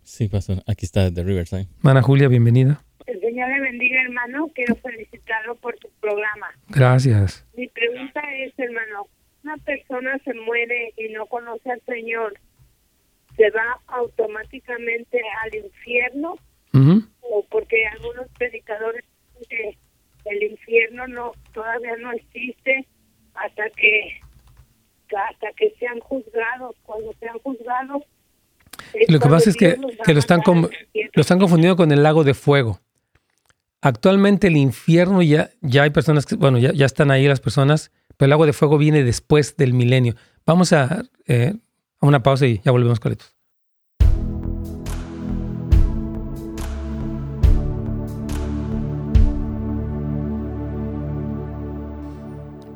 [0.03, 0.63] Sí, pastor.
[0.67, 1.67] Aquí está de Riverside.
[1.81, 2.83] Mana Julia, bienvenida.
[3.31, 4.51] Señor le bendiga, hermano.
[4.53, 6.47] Quiero felicitarlo por su programa.
[6.67, 7.45] Gracias.
[7.55, 9.07] Mi pregunta es, hermano,
[9.45, 12.37] una persona se muere y no conoce al Señor,
[13.37, 16.35] ¿se va automáticamente al infierno?
[17.21, 19.05] O porque algunos predicadores
[19.39, 19.77] dicen
[20.25, 22.85] que el infierno no todavía no existe
[23.33, 24.19] hasta que
[25.15, 26.75] hasta que sean juzgados.
[26.83, 28.03] Cuando sean juzgados,
[29.07, 32.81] lo que pasa es que, lo, están lo están confundiendo con el lago de fuego.
[33.83, 37.91] Actualmente el infierno ya, ya hay personas que, bueno, ya, ya están ahí las personas,
[38.15, 40.15] pero el lago de fuego viene después del milenio.
[40.45, 41.55] Vamos a, eh,
[41.99, 43.25] a una pausa y ya volvemos, con esto.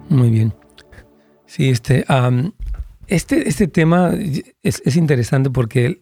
[0.10, 0.56] Muy bien.
[1.46, 2.04] Sí, este,
[3.06, 4.12] este, este tema
[4.64, 6.00] es, es, interesante porque,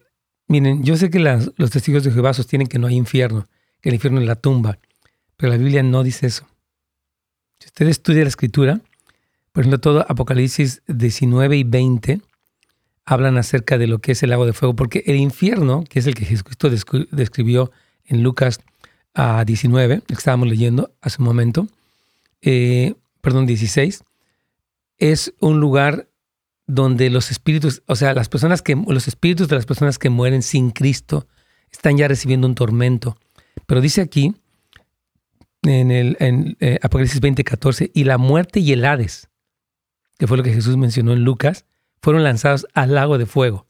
[0.48, 3.48] miren, yo sé que los testigos de Jehová sostienen que no hay infierno,
[3.82, 4.78] que el infierno es la tumba,
[5.36, 6.46] pero la Biblia no dice eso.
[7.58, 8.80] Si usted estudia la escritura,
[9.52, 12.20] por ejemplo, todo Apocalipsis 19 y 20
[13.04, 16.06] hablan acerca de lo que es el lago de fuego, porque el infierno, que es
[16.06, 16.70] el que Jesucristo
[17.10, 17.70] describió
[18.06, 18.60] en Lucas
[19.14, 21.68] 19, que estábamos leyendo hace un momento,
[22.42, 24.02] eh, perdón, 16,
[24.98, 26.08] es un lugar
[26.66, 30.42] donde los espíritus, o sea, las personas que, los espíritus de las personas que mueren
[30.42, 31.26] sin Cristo
[31.70, 33.16] están ya recibiendo un tormento.
[33.66, 34.34] Pero dice aquí,
[35.64, 36.16] en el
[36.60, 39.28] eh, Apocalipsis 20, 14, y la muerte y el Hades,
[40.18, 41.64] que fue lo que Jesús mencionó en Lucas,
[42.02, 43.66] fueron lanzados al lago de fuego.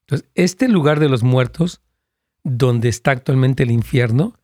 [0.00, 1.80] Entonces, este lugar de los muertos,
[2.44, 4.34] donde está actualmente el infierno,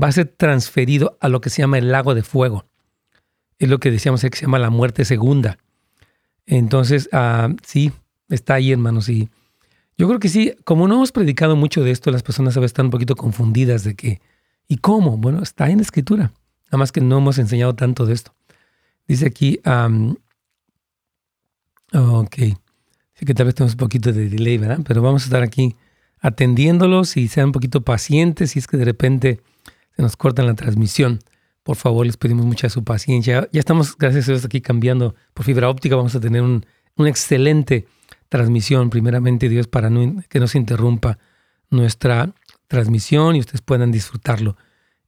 [0.00, 2.66] va a ser transferido a lo que se llama el lago de fuego.
[3.58, 5.58] Es lo que decíamos que se llama la muerte segunda.
[6.46, 7.92] Entonces, ah, sí,
[8.28, 9.08] está ahí, hermanos.
[9.08, 9.28] Y
[9.96, 12.70] yo creo que sí, como no hemos predicado mucho de esto, las personas a veces
[12.70, 14.20] están un poquito confundidas de que,
[14.68, 15.16] ¿y cómo?
[15.16, 16.32] Bueno, está en la escritura.
[16.66, 18.34] Nada más que no hemos enseñado tanto de esto.
[19.06, 19.60] Dice aquí,
[21.92, 22.36] Ok.
[23.14, 24.80] Sí que tal vez tenemos un poquito de delay, ¿verdad?
[24.84, 25.76] Pero vamos a estar aquí
[26.18, 29.40] atendiéndolos y sean un poquito pacientes si es que de repente
[29.94, 31.20] se nos corta la transmisión.
[31.62, 33.48] Por favor, les pedimos mucha su paciencia.
[33.52, 35.94] Ya estamos, gracias a Dios, aquí cambiando por fibra óptica.
[35.94, 37.86] Vamos a tener un, una excelente
[38.28, 39.90] transmisión, primeramente Dios, para
[40.28, 41.18] que no se interrumpa
[41.70, 42.34] nuestra
[42.74, 44.56] transmisión y ustedes puedan disfrutarlo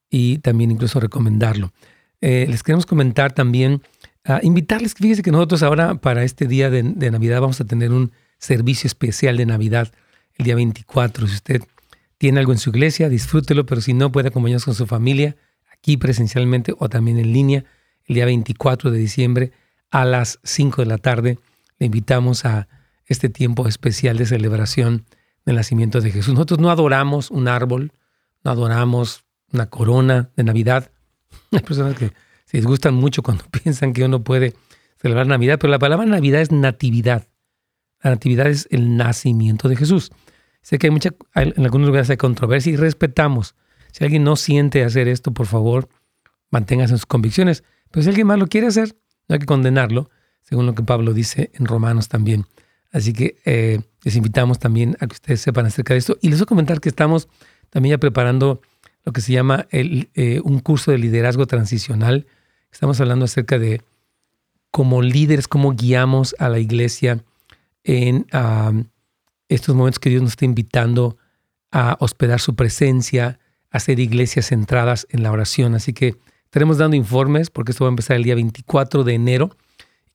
[0.09, 1.73] y también incluso recomendarlo.
[2.21, 3.83] Eh, les queremos comentar también
[4.43, 8.89] invitarles, fíjense que nosotros ahora para este día de, Navidad vamos a tener un servicio
[8.89, 9.93] especial de Navidad
[10.35, 11.29] el día 24.
[11.29, 11.63] Si usted
[12.19, 15.37] tiene algo en su iglesia, disfrútelo, pero si no, puede acompañarnos con su familia
[15.73, 17.65] aquí presencialmente o también en línea
[18.07, 19.53] el día 24 de diciembre
[19.91, 21.39] a las 5 de la tarde.
[21.79, 22.69] Le invitamos a
[23.07, 25.05] este tiempo especial de celebración
[25.47, 26.35] del nacimiento de Jesús.
[26.35, 27.93] Nosotros no adoramos un árbol,
[28.45, 30.91] no adoramos una corona de Navidad.
[31.53, 32.13] Hay personas que
[32.45, 34.55] se disgustan mucho cuando piensan que uno puede
[35.01, 37.29] celebrar Navidad, pero la palabra Navidad es natividad.
[38.03, 40.11] La natividad es el nacimiento de Jesús.
[40.63, 43.55] Sé que hay mucha, en algunos lugares hay controversia y respetamos.
[43.93, 45.89] Si alguien no siente hacer esto, por favor,
[46.51, 47.63] manténgase en sus convicciones.
[47.91, 48.97] Pero si alguien más lo quiere hacer,
[49.29, 50.11] no hay que condenarlo,
[50.43, 52.47] según lo que Pablo dice en Romanos también.
[52.97, 56.17] Así que eh, les invitamos también a que ustedes sepan acerca de esto.
[56.21, 57.29] Y les voy a comentar que estamos
[57.71, 58.61] también ya preparando
[59.05, 62.27] lo que se llama el, eh, un curso de liderazgo transicional
[62.77, 63.81] Estamos hablando acerca de
[64.71, 67.25] como líderes, cómo guiamos a la iglesia
[67.85, 68.27] en
[69.49, 71.17] estos momentos que Dios nos está invitando
[71.73, 73.39] a hospedar su presencia,
[73.71, 75.75] a ser iglesias centradas en la oración.
[75.75, 79.57] Así que estaremos dando informes porque esto va a empezar el día 24 de enero.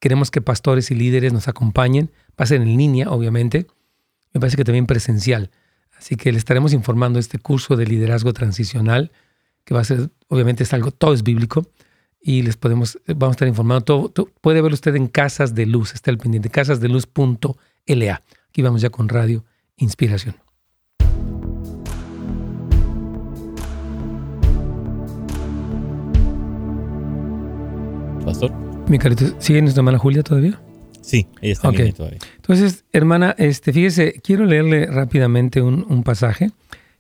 [0.02, 2.12] Queremos que pastores y líderes nos acompañen.
[2.32, 3.68] Va a ser en línea, obviamente.
[4.34, 5.52] Me parece que también presencial.
[5.98, 9.12] Así que le estaremos informando este curso de liderazgo transicional,
[9.64, 11.68] que va a ser, obviamente es algo, todo es bíblico
[12.20, 14.10] y les podemos, eh, vamos a estar informando.
[14.10, 18.24] Todo, puede ver usted en Casas de Luz, está el pendiente, casasdeluz.la.
[18.50, 19.46] Aquí vamos ya con Radio
[19.78, 20.36] Inspiración.
[28.26, 28.71] pastor.
[28.92, 30.60] Mi carito, ¿sigue nuestra hermana Julia todavía?
[31.00, 31.94] Sí, ella está okay.
[31.94, 32.20] todavía.
[32.36, 36.52] Entonces, hermana, este, fíjese, quiero leerle rápidamente un, un pasaje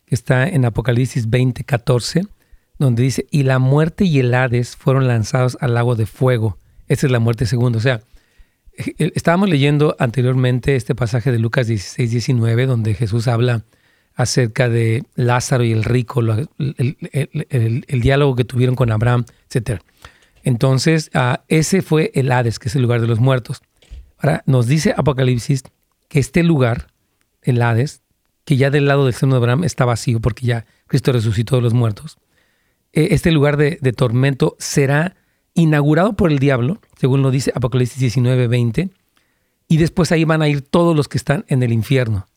[0.05, 2.21] que está en Apocalipsis 20, 14,
[2.79, 6.57] donde dice, y la muerte y el Hades fueron lanzados al lago de fuego.
[6.87, 7.79] Esa es la muerte segunda.
[7.79, 7.99] O sea,
[8.77, 13.65] eh, estábamos leyendo anteriormente este pasaje de Lucas 16, 19, donde Jesús habla
[14.15, 19.81] acerca de Lázaro y el rico, el, diálogo que tuvieron con Abraham, etc.
[20.43, 23.61] Entonces, ah, ese fue el Hades, que es el lugar de los muertos.
[24.17, 25.63] Ahora, nos dice Apocalipsis
[26.07, 26.87] que este lugar,
[27.41, 28.01] el Hades,
[28.45, 31.61] que ya del lado del seno de Abraham está vacío porque ya Cristo resucitó de
[31.61, 32.17] los muertos,
[32.93, 35.15] eh, este lugar de, tormento será
[35.53, 38.89] inaugurado por el diablo, según lo dice Apocalipsis 19, 20,
[39.67, 42.27] y después ahí van a ir todos los que están en el infierno.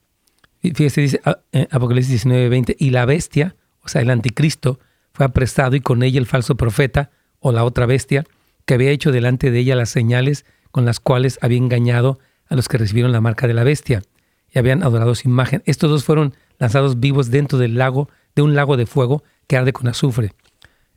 [0.63, 4.79] Fíjese, dice ah, eh, Apocalipsis 19, 20, y la bestia, o sea, el anticristo,
[5.13, 7.11] fue apresado y con ella el falso profeta
[7.45, 8.25] o la otra bestia,
[8.65, 12.69] que había hecho delante de ella las señales con las cuales había engañado a los
[12.69, 14.03] que recibieron la marca de la bestia
[14.51, 15.63] y habían adorado su imagen.
[15.67, 19.75] Estos dos fueron lanzados vivos dentro del lago, de un lago de fuego que arde
[19.75, 20.33] con azufre.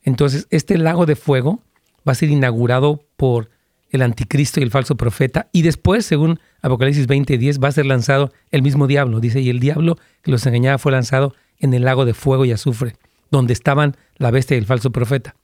[0.04, 1.62] Entonces, este lago de fuego
[2.08, 3.50] va a ser inaugurado por
[3.90, 5.50] el anticristo y el falso profeta.
[5.52, 9.20] Y después, según Apocalipsis 20:10, va a ser lanzado el mismo diablo.
[9.20, 12.54] Dice, y el diablo que los engañaba fue lanzado en el lago de fuego y
[12.54, 12.96] azufre,
[13.32, 15.36] donde estaban la bestia y el falso profeta.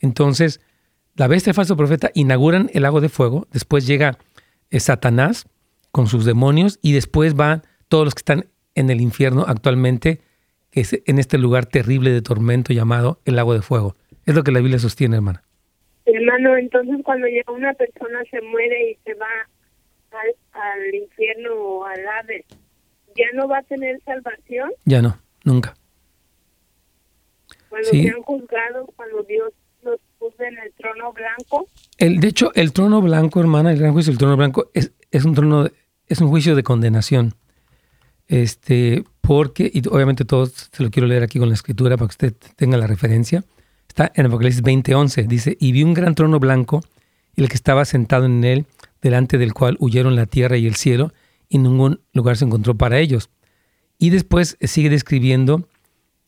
[0.00, 0.60] Entonces,
[1.14, 4.18] la bestia y el falso profeta inauguran el lago de fuego, después llega
[4.70, 5.46] eh, Satanás
[5.90, 10.20] con sus demonios y después van todos los que están en el infierno actualmente,
[10.70, 13.96] que es en este lugar terrible de tormento llamado el lago de fuego.
[14.26, 15.42] Es lo que la Biblia sostiene, hermana.
[16.06, 19.26] Hermano, entonces cuando ya una persona se muere y se va
[20.10, 22.44] al, infierno o al ave,
[23.16, 24.70] ¿ya no va a tener salvación?
[24.84, 25.74] Ya no, nunca.
[27.68, 29.52] Cuando se han juzgado, cuando Dios
[31.98, 35.24] el de hecho, el trono blanco, hermana, el gran juicio, el trono blanco, es, es
[35.24, 35.68] un trono,
[36.06, 37.34] es un juicio de condenación.
[38.28, 42.12] Este, porque, y obviamente todo se lo quiero leer aquí con la escritura para que
[42.12, 43.44] usted tenga la referencia.
[43.88, 45.26] Está en Apocalipsis 20:11.
[45.26, 46.80] Dice, y vi un gran trono blanco
[47.36, 48.66] el que estaba sentado en él,
[49.00, 51.12] delante del cual huyeron la tierra y el cielo,
[51.48, 53.30] y ningún lugar se encontró para ellos.
[53.98, 55.66] Y después sigue describiendo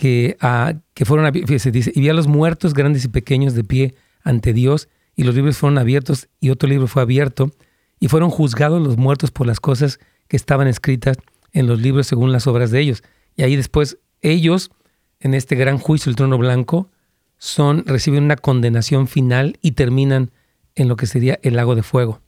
[0.03, 3.63] que, uh, que fueron, fíjese, dice, y vi a los muertos grandes y pequeños de
[3.63, 7.53] pie ante Dios, y los libros fueron abiertos, y otro libro fue abierto,
[8.01, 11.19] y fueron juzgados los muertos por las cosas que estaban escritas
[11.53, 13.05] en los libros según las obras de ellos.
[13.37, 14.73] Y ahí después ellos,
[15.21, 16.91] en este gran juicio, el trono blanco,
[17.39, 20.33] son, reciben una condenación final y terminan
[20.75, 22.21] en lo que sería el lago de fuego.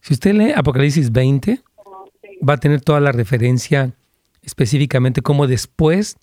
[0.00, 1.60] Si usted lee Apocalipsis 20,
[2.48, 3.92] va a tener toda la referencia
[4.44, 6.16] específicamente como después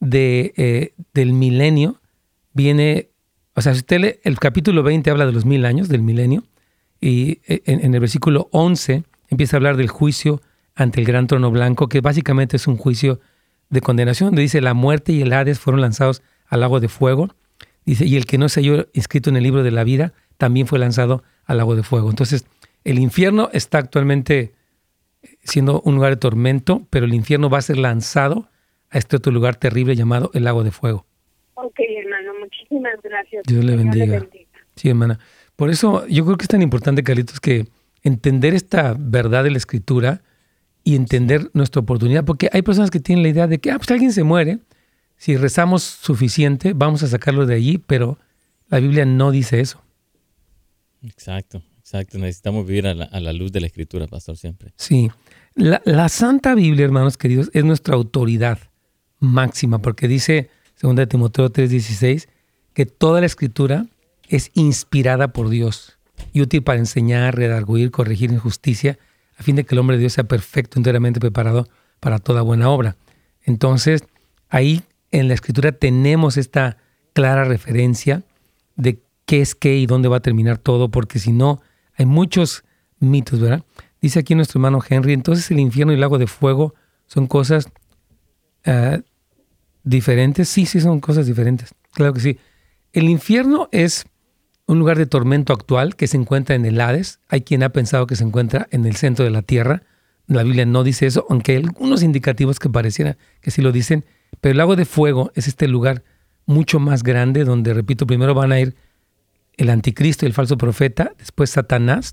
[0.00, 2.00] de, eh, del milenio
[2.52, 3.10] viene,
[3.54, 6.44] o sea, si usted lee el capítulo 20 habla de los mil años del milenio
[7.00, 10.40] y eh, en, en el versículo 11 empieza a hablar del juicio
[10.74, 13.20] ante el gran trono blanco, que básicamente es un juicio
[13.70, 17.34] de condenación, donde dice, la muerte y el Hades fueron lanzados al lago de fuego.
[17.84, 20.66] Dice, y el que no se halló inscrito en el libro de la vida también
[20.66, 22.10] fue lanzado al lago de fuego.
[22.10, 22.44] Entonces,
[22.84, 24.54] el infierno está actualmente
[25.42, 28.48] siendo un lugar de tormento, pero el infierno va a ser lanzado
[28.90, 31.06] a este otro lugar terrible llamado el lago de fuego.
[31.54, 33.42] Ok, hermano, muchísimas gracias.
[33.46, 34.26] Dios le bendiga.
[34.74, 35.18] Sí, hermana.
[35.56, 37.66] Por eso yo creo que es tan importante, Carlitos, que
[38.02, 40.22] entender esta verdad de la escritura
[40.84, 43.90] y entender nuestra oportunidad, porque hay personas que tienen la idea de que, ah, pues
[43.90, 44.58] alguien se muere,
[45.16, 48.18] si rezamos suficiente, vamos a sacarlo de allí, pero
[48.68, 49.82] la Biblia no dice eso.
[51.02, 52.18] Exacto, exacto.
[52.18, 54.72] Necesitamos vivir a la, luz de la Escritura, pastor, siempre.
[54.76, 55.10] Sí.
[55.54, 58.58] La, la, Santa Biblia, hermanos queridos, es nuestra autoridad
[59.20, 60.50] máxima, porque dice,
[60.82, 62.28] 2 Timoteo 3:16,
[62.74, 63.86] que toda la Escritura
[64.28, 65.96] es inspirada por Dios
[66.32, 68.98] y útil para enseñar, redarguir, corregir injusticia,
[69.38, 71.68] a fin de que el hombre de Dios sea perfecto, enteramente preparado
[72.00, 72.96] para toda buena obra.
[73.44, 74.02] Entonces,
[74.48, 74.82] ahí
[75.12, 76.78] en la escritura tenemos esta
[77.12, 78.24] clara referencia
[78.74, 81.60] de qué es qué y dónde va a terminar todo, porque si no,
[81.96, 82.64] hay muchos
[82.98, 83.62] mitos, ¿verdad?
[84.00, 86.74] Dice aquí nuestro hermano Henry, entonces el infierno y el lago de fuego
[87.06, 87.68] son cosas
[88.66, 89.00] uh,
[89.82, 90.48] diferentes.
[90.48, 91.74] Sí, sí, son cosas diferentes.
[91.92, 92.38] Claro que sí.
[92.92, 94.06] El infierno es
[94.66, 97.20] un lugar de tormento actual que se encuentra en el Hades.
[97.28, 99.82] Hay quien ha pensado que se encuentra en el centro de la Tierra.
[100.26, 104.04] La Biblia no dice eso, aunque hay algunos indicativos que pareciera que sí lo dicen.
[104.40, 106.02] Pero el lago de fuego es este lugar
[106.46, 108.76] mucho más grande donde, repito, primero van a ir
[109.56, 112.12] el anticristo y el falso profeta, después Satanás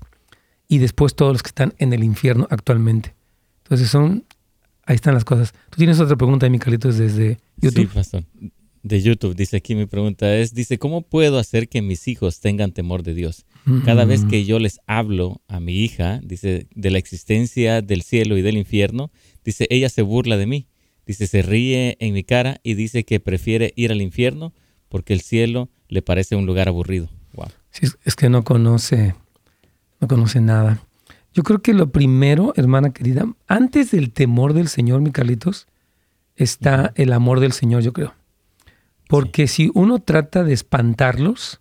[0.68, 3.14] y después todos los que están en el infierno actualmente.
[3.64, 4.24] Entonces son,
[4.84, 5.52] ahí están las cosas.
[5.70, 7.88] Tú tienes otra pregunta, mi Carlitos, desde YouTube.
[7.88, 8.24] Sí, pastor.
[8.82, 9.34] de YouTube.
[9.34, 13.14] Dice aquí mi pregunta es, dice, ¿cómo puedo hacer que mis hijos tengan temor de
[13.14, 13.46] Dios?
[13.86, 18.36] Cada vez que yo les hablo a mi hija, dice, de la existencia del cielo
[18.36, 19.10] y del infierno,
[19.42, 20.68] dice, ella se burla de mí.
[21.06, 24.52] Dice, se ríe en mi cara y dice que prefiere ir al infierno
[24.90, 27.08] porque el cielo le parece un lugar aburrido.
[27.80, 29.14] Es que no conoce,
[30.00, 30.78] no conoce nada.
[31.32, 35.66] Yo creo que lo primero, hermana querida, antes del temor del Señor, Micalitos,
[36.36, 38.14] está el amor del Señor, yo creo.
[39.08, 41.60] Porque si uno trata de espantarlos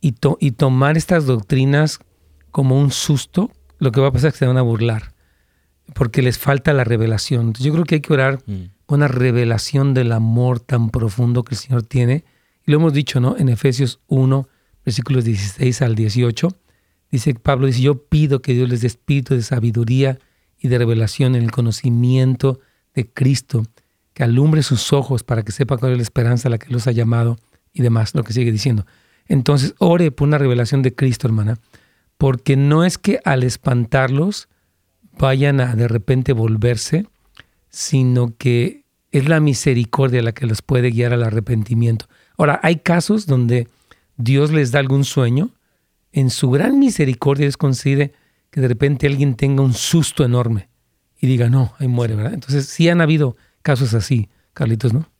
[0.00, 2.00] y, y, tomar estas doctrinas
[2.50, 5.14] como un susto, lo que va a pasar es que se van a burlar,
[5.94, 7.52] porque les falta la revelación.
[7.54, 8.62] yo creo que hay que orar mm.
[8.86, 12.24] con una revelación del amor tan profundo que el Señor tiene.
[12.66, 13.36] Y lo hemos dicho, ¿no?
[13.38, 14.48] En Efesios 1,
[14.86, 16.48] versículos 16 al 18,
[17.10, 20.18] dice Pablo, dice, yo pido que Dios les dé espíritu de sabiduría
[20.58, 22.60] y de revelación en el conocimiento
[22.94, 23.64] de Cristo
[24.14, 26.86] que alumbre sus ojos para que sepa cuál es la esperanza a la que los
[26.86, 27.36] ha llamado
[27.74, 28.86] y demás, lo que sigue diciendo.
[29.26, 31.58] Entonces, ore por una revelación de Cristo, hermana,
[32.16, 34.48] porque no es que al espantarlos
[35.18, 37.06] vayan a de repente volverse,
[37.68, 42.06] sino que es la misericordia la que los puede guiar al arrepentimiento.
[42.38, 43.68] Ahora, hay casos donde
[44.16, 45.54] Dios les da algún sueño,
[46.12, 48.12] en su gran misericordia les concede
[48.50, 50.68] que de repente alguien tenga un susto enorme
[51.20, 52.34] y diga, no, ahí muere, ¿verdad?
[52.34, 55.10] Entonces, sí han habido casos así, Carlitos, ¿no?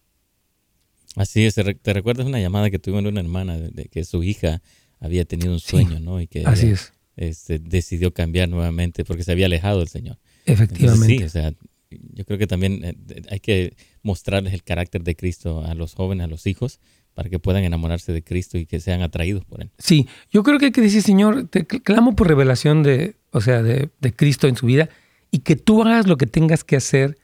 [1.17, 4.63] Así es, te recuerdas una llamada que tuvo una hermana de, que su hija
[5.01, 6.21] había tenido un sueño, ¿no?
[6.21, 6.93] Y que así es.
[7.17, 10.19] Este, decidió cambiar nuevamente porque se había alejado del Señor.
[10.45, 11.19] Efectivamente.
[11.19, 11.53] sí, o sea,
[11.91, 16.25] yo creo que también eh, hay que mostrarles el carácter de Cristo a los jóvenes,
[16.25, 16.81] a los hijos,
[17.17, 19.71] para que puedan enamorarse de Cristo y que sean atraídos por Él.
[19.79, 23.63] Sí, yo creo que hay que decir, Señor, te clamo por revelación de, o sea,
[23.63, 24.91] de, de Cristo en su vida
[25.31, 27.17] y que tú hagas lo que tengas que hacer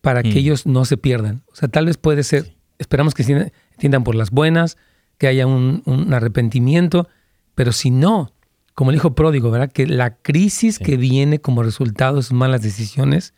[0.00, 0.38] para que mm.
[0.38, 1.44] ellos no se pierdan.
[1.46, 4.78] O sea, tal vez puede ser, esperamos que se entiendan por las buenas,
[5.16, 5.82] que haya un,
[6.12, 7.08] arrepentimiento,
[7.54, 8.32] pero si no,
[8.74, 9.70] como el hijo pródigo, ¿verdad?
[9.70, 13.32] Que la crisis que viene como resultado de sus malas decisiones,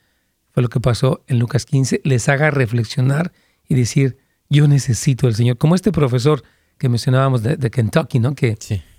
[0.53, 3.33] fue lo que pasó en Lucas 15, les haga reflexionar
[3.69, 4.17] y decir,
[4.49, 5.59] yo necesito al Señor.
[5.59, 6.43] Como este profesor
[6.79, 8.35] que mencionábamos de, Kentucky, ¿no?
[8.35, 8.57] Que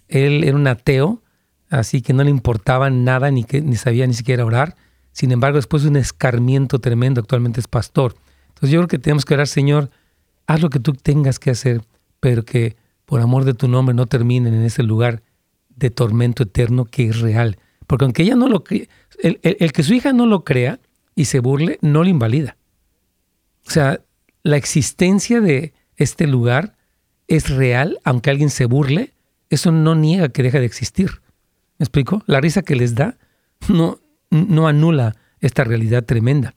[0.07, 1.21] él era un ateo,
[1.69, 4.75] así que no le importaba nada, ni, que, ni sabía ni siquiera orar
[5.11, 8.15] sin embargo, después de un escarmiento tremendo, actualmente es pastor.
[8.49, 9.89] Entonces yo creo que tenemos que orar, Señor,
[10.47, 11.81] haz lo que tú tengas que hacer,
[12.19, 15.21] pero que por amor de tu nombre no terminen en ese lugar
[15.75, 17.57] de tormento eterno que es real.
[17.87, 18.85] Porque aunque ella no lo crea,
[19.21, 20.79] el, el, que su hija no lo crea
[21.15, 22.55] y se burle, no lo invalida.
[23.67, 23.99] O sea,
[24.43, 26.75] la existencia de este lugar
[27.27, 29.13] es real, aunque alguien se burle,
[29.49, 31.21] eso no niega que deja de existir.
[31.77, 32.23] ¿Me explico?
[32.27, 33.17] La risa que les da
[33.67, 36.53] no, no anula esta realidad tremenda.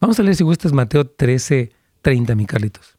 [0.00, 1.72] Vamos a leer si gustas Mateo 13,
[2.02, 2.98] 30, mi Carlitos.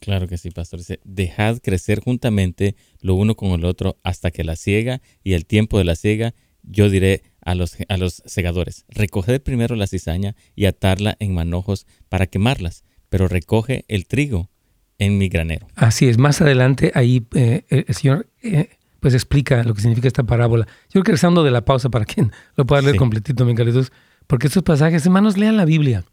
[0.00, 0.78] Claro que sí, pastor.
[0.78, 5.46] Dice, dejad crecer juntamente lo uno con el otro hasta que la ciega y el
[5.46, 10.36] tiempo de la ciega, yo diré a los, a los segadores, recoged primero la cizaña
[10.54, 14.50] y atarla en manojos para quemarlas, pero recoge el trigo
[14.98, 15.66] en mi granero.
[15.74, 20.24] Así es, más adelante ahí eh, el Señor eh, pues explica lo que significa esta
[20.24, 20.66] parábola.
[20.66, 23.92] Yo creo que regresando de la pausa para quien lo pueda leer completito, Miguelitos,
[24.26, 26.04] porque estos pasajes, hermanos, lean la Biblia.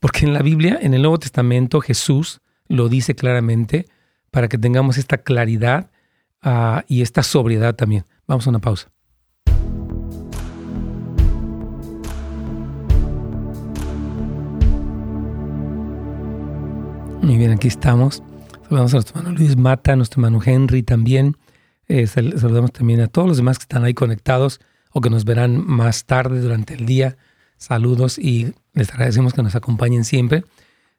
[0.00, 3.86] Porque en la Biblia, en el Nuevo Testamento, Jesús lo dice claramente
[4.30, 5.90] para que tengamos esta claridad
[6.44, 8.04] uh, y esta sobriedad también.
[8.26, 8.90] Vamos a una pausa.
[17.22, 18.20] Muy bien, aquí estamos.
[18.64, 21.36] Saludamos a nuestro hermano Luis Mata, a nuestro hermano Henry también.
[21.86, 24.60] Eh, saludamos también a todos los demás que están ahí conectados
[24.90, 27.16] o que nos verán más tarde durante el día.
[27.58, 30.44] Saludos y les agradecemos que nos acompañen siempre.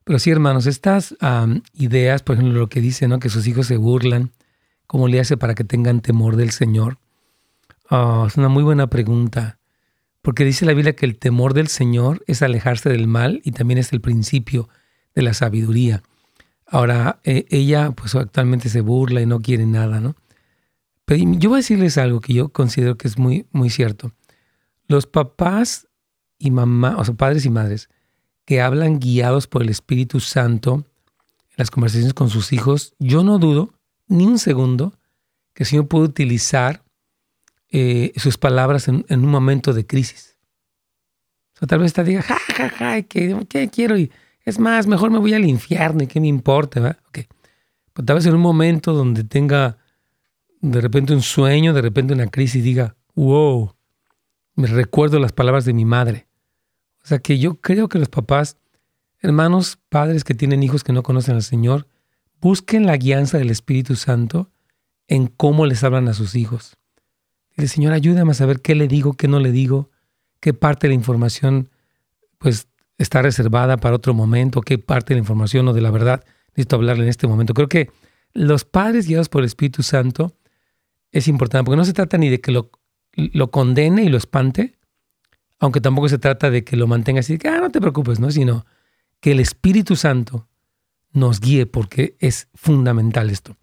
[0.06, 1.14] Pero sí, hermanos, estas
[1.74, 3.20] ideas, por ejemplo, lo que dice, ¿no?
[3.20, 4.32] Que sus hijos se burlan,
[4.88, 7.00] ¿cómo le hace para que tengan temor del Señor?
[7.90, 9.60] Ah, es una muy buena pregunta,
[10.22, 13.78] porque dice la Biblia que el temor del Señor es alejarse del mal y también
[13.78, 14.70] es el principio
[15.16, 16.02] de la sabiduría.
[16.74, 20.16] Ahora, eh, ella pues actualmente se burla y no quiere nada, ¿no?
[21.06, 24.12] Pero yo voy a decirles algo que yo considero que es muy, muy cierto.
[24.88, 25.88] Los papás
[26.40, 27.90] y mamá, o sea, padres y madres,
[28.46, 30.84] que hablan guiados por el Espíritu Santo
[31.50, 33.76] en las conversaciones con sus hijos, yo no dudo
[34.08, 34.94] ni un segundo
[35.54, 36.84] que el Señor puede utilizar
[37.70, 40.38] eh, sus palabras en, un momento de crisis.
[41.54, 43.96] O sea, tal vez te diga, ja, ja, ja, ¿qué, quiero?
[43.96, 44.12] Y
[44.44, 47.00] es más, mejor me voy al infierno qué me importa, ¿verdad?
[47.10, 47.28] Okay.
[47.94, 49.78] Pero tal vez en un momento donde tenga
[50.62, 53.74] de repente un sueño, de repente una crisis, diga, wow,
[54.56, 56.28] me recuerdo las palabras de mi madre.
[57.04, 58.58] O sea que yo creo que los papás,
[59.20, 61.88] hermanos, padres que tienen hijos que no conocen al Señor,
[62.40, 64.52] busquen la guianza del Espíritu Santo
[65.08, 66.78] en cómo les hablan a sus hijos.
[67.56, 69.90] Dile, Señor, ayúdame a saber qué le digo, qué no le digo,
[70.40, 71.70] qué parte de la información
[72.38, 72.68] pues
[72.98, 76.76] está reservada para otro momento, qué parte de la información o de la verdad necesito
[76.76, 77.54] hablarle en este momento.
[77.54, 77.90] Creo que
[78.34, 80.36] los padres guiados por el Espíritu Santo
[81.12, 82.72] es importante, porque no se trata ni de que lo,
[83.14, 84.76] lo condene y lo espante,
[85.60, 88.32] aunque tampoco se trata de que lo mantenga así, que ah, no te preocupes, ¿no?
[88.32, 88.66] sino
[89.20, 90.48] que el Espíritu Santo
[91.12, 93.56] nos guíe, porque es fundamental esto.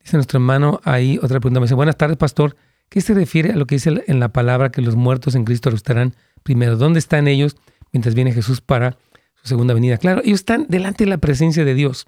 [0.00, 2.56] Dice nuestro hermano ahí, otra pregunta, me dice, buenas tardes, pastor,
[2.88, 5.70] ¿qué se refiere a lo que dice en la palabra que los muertos en Cristo
[5.70, 6.76] resucitarán primero?
[6.76, 7.56] ¿Dónde están ellos
[7.92, 8.96] mientras viene Jesús para
[9.34, 9.98] su segunda venida?
[9.98, 12.06] Claro, ellos están delante de la presencia de Dios.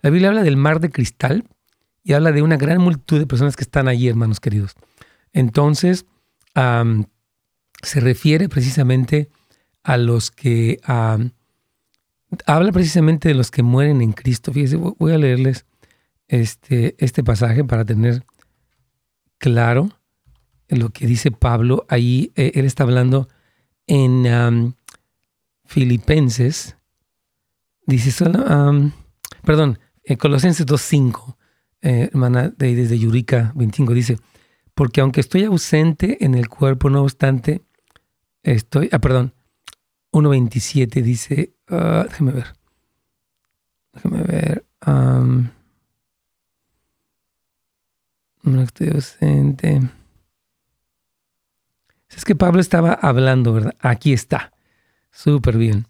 [0.00, 1.44] La Biblia habla del mar de cristal
[2.02, 4.74] y habla de una gran multitud de personas que están allí, hermanos queridos.
[5.32, 6.06] Entonces,
[6.54, 9.28] se refiere precisamente
[9.82, 14.52] a los que habla precisamente de los que mueren en Cristo.
[14.52, 15.66] Fíjense, voy a leerles
[16.28, 18.24] este, este pasaje para tener
[19.38, 19.90] claro
[20.68, 21.86] lo que dice Pablo.
[21.88, 23.28] Ahí eh, él está hablando
[23.86, 24.74] en
[25.66, 26.76] Filipenses.
[27.86, 28.44] Dice solo,
[29.44, 31.36] perdón, en Colosenses 2.5,
[31.82, 34.18] eh, hermana de, desde Yurica 25, dice,
[34.74, 37.62] porque aunque estoy ausente en el cuerpo, no obstante,
[38.42, 39.34] estoy, ah, perdón,
[40.12, 42.54] 1.27 dice, uh, déjame ver,
[43.92, 44.64] déjame ver,
[48.42, 49.80] no estoy ausente.
[52.08, 53.74] Es que Pablo estaba hablando, ¿verdad?
[53.80, 54.52] Aquí está.
[55.16, 55.86] Súper bien.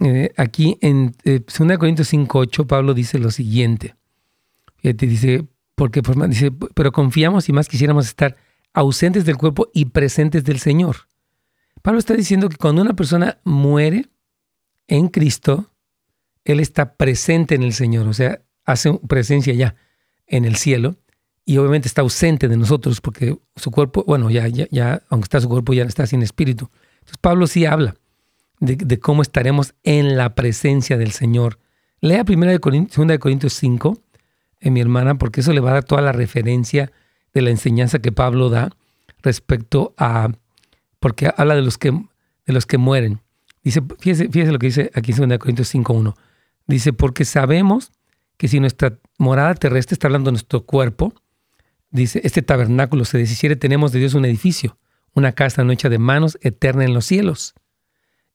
[0.00, 3.94] Eh, aquí en 2 eh, Corintios 5.8, Pablo dice lo siguiente.
[4.76, 8.36] Fíjate, dice, porque dice, pero confiamos y más quisiéramos estar
[8.72, 10.96] ausentes del cuerpo y presentes del Señor.
[11.82, 14.08] Pablo está diciendo que cuando una persona muere
[14.86, 15.70] en Cristo,
[16.44, 19.74] él está presente en el Señor, o sea, hace presencia ya
[20.26, 20.96] en el cielo
[21.44, 25.38] y obviamente está ausente de nosotros porque su cuerpo, bueno, ya, ya, ya aunque está
[25.38, 26.70] su cuerpo, ya está sin espíritu.
[27.00, 27.94] Entonces Pablo sí habla
[28.60, 31.58] de, cómo estaremos en la presencia del Señor.
[32.00, 33.98] Lea 2 de Corintios, de Corintios 5,
[34.60, 36.92] eh, mi hermana, porque eso le va a dar toda la referencia
[37.34, 38.70] de la enseñanza que Pablo da
[39.22, 40.30] respecto a
[41.00, 43.20] porque habla de los que, de los que mueren.
[43.62, 46.14] Dice, fíjese, fíjese lo que dice aquí en 2 Corintios 5.1.
[46.66, 47.92] Dice, porque sabemos
[48.36, 51.12] que si nuestra morada terrestre está hablando de nuestro cuerpo,
[51.90, 54.78] dice, este tabernáculo se deshiciere, tenemos de Dios un edificio,
[55.14, 57.54] una casa no hecha de manos, eterna en los cielos.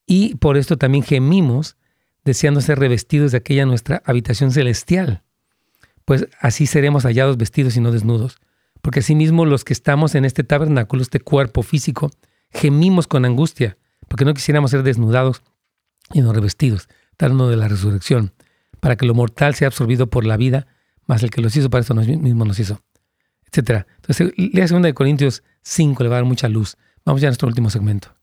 [0.06, 1.78] Y por esto también gemimos,
[2.26, 5.24] deseando ser revestidos de aquella nuestra habitación celestial.
[6.06, 8.39] Pues así seremos hallados vestidos y no desnudos.
[8.82, 12.12] Porque asimismo los que estamos en este tabernáculo, este cuerpo físico,
[12.51, 13.78] gemimos con angustia,
[14.10, 15.41] porque no quisiéramos ser desnudados
[16.14, 16.89] y no revestidos,
[17.32, 18.34] uno de la resurrección,
[18.80, 20.68] para que lo mortal sea absorbido por la vida,
[21.06, 22.82] más el que los hizo para eso mismo nos hizo,
[23.45, 23.86] etc.
[23.95, 26.78] Entonces, lea 2 de Corintios 5, le va a dar mucha luz.
[27.06, 28.14] Vamos ya a nuestro último segmento.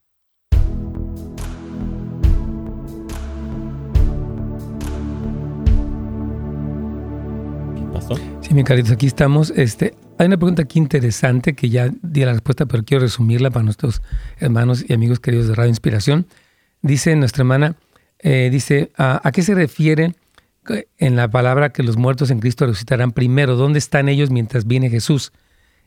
[8.41, 9.51] Sí, mi caritos, aquí estamos.
[9.51, 13.63] Este, hay una pregunta aquí interesante que ya di la respuesta, pero quiero resumirla para
[13.63, 14.03] nuestros
[14.39, 16.27] hermanos y amigos queridos de Radio Inspiración.
[16.83, 17.77] Dice nuestra hermana,
[18.19, 20.15] eh, dice, ¿a, qué se refiere
[20.99, 23.55] en la palabra que los muertos en Cristo resucitarán primero?
[23.55, 25.33] ¿Dónde están ellos mientras viene Jesús?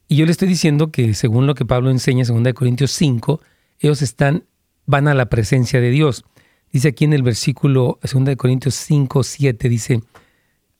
[0.07, 3.41] Y yo le estoy diciendo que según lo que Pablo enseña en 2 Corintios 5,
[3.79, 4.45] ellos están,
[4.85, 6.23] van a la presencia de Dios.
[6.71, 10.01] Dice aquí en el versículo 2 Corintios 5, 7, dice,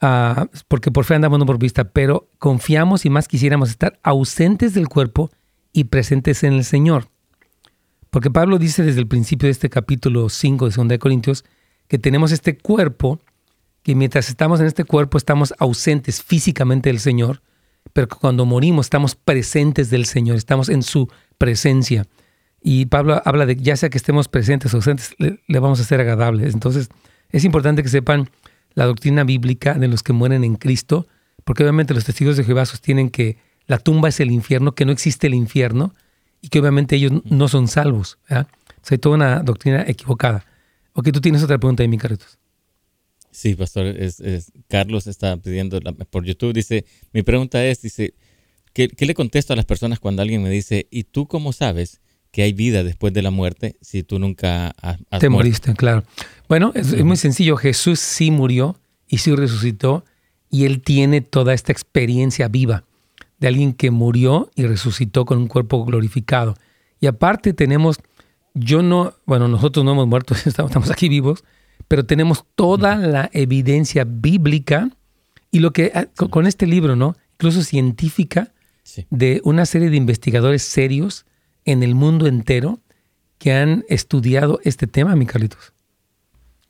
[0.06, 4.74] Ah, porque por fe andamos no por vista, pero confiamos y más quisiéramos estar ausentes
[4.74, 5.32] del cuerpo
[5.72, 7.08] y presentes en el Señor.
[8.10, 11.46] Porque Pablo dice desde el principio de este capítulo 5 de 2 Corintios
[11.88, 13.22] que tenemos este cuerpo,
[13.82, 17.42] que mientras estamos en este cuerpo estamos ausentes físicamente del Señor,
[17.94, 22.08] pero cuando morimos estamos presentes del Señor, estamos en su presencia.
[22.62, 26.02] Y Pablo habla de ya sea que estemos presentes o ausentes, le vamos a ser
[26.02, 26.54] agradables.
[26.54, 26.90] Entonces
[27.30, 28.30] es importante que sepan
[28.76, 31.08] la doctrina bíblica de los que mueren en Cristo,
[31.44, 34.92] porque obviamente los testigos de Jehová sostienen que la tumba es el infierno, que no
[34.92, 35.94] existe el infierno
[36.42, 38.18] y que obviamente ellos no son salvos.
[38.30, 38.48] ¿verdad?
[38.52, 40.46] O sea, hay toda una doctrina equivocada.
[40.94, 42.38] Ok, tú tienes otra pregunta de mi Carlitos.
[43.32, 44.22] Sí, pastor, es,
[44.68, 45.80] Carlos está pidiendo
[46.12, 48.14] por YouTube, dice, mi pregunta es, dice,
[48.74, 52.00] ¿qué, ¿qué, le contesto a las personas cuando alguien me dice, ¿y tú cómo sabes
[52.34, 56.04] que hay vida después de la muerte si tú nunca has, Te moriste, claro.
[56.50, 57.56] Bueno, es, muy sencillo.
[57.58, 58.76] Jesús sí murió
[59.08, 60.04] y sí resucitó
[60.50, 62.86] y él tiene toda esta experiencia viva
[63.40, 66.56] de alguien que murió y resucitó con un cuerpo glorificado.
[67.00, 68.00] Y aparte tenemos,
[68.56, 71.44] yo no, bueno, nosotros no hemos muerto, estamos aquí vivos,
[71.88, 74.90] pero tenemos toda la evidencia bíblica
[75.52, 77.16] Y lo que ah, con este libro, ¿no?
[77.34, 78.54] Incluso científica,
[79.12, 81.28] de una serie de investigadores serios
[81.66, 82.80] en el mundo entero
[83.38, 85.74] que han estudiado este tema, mi Carlitos.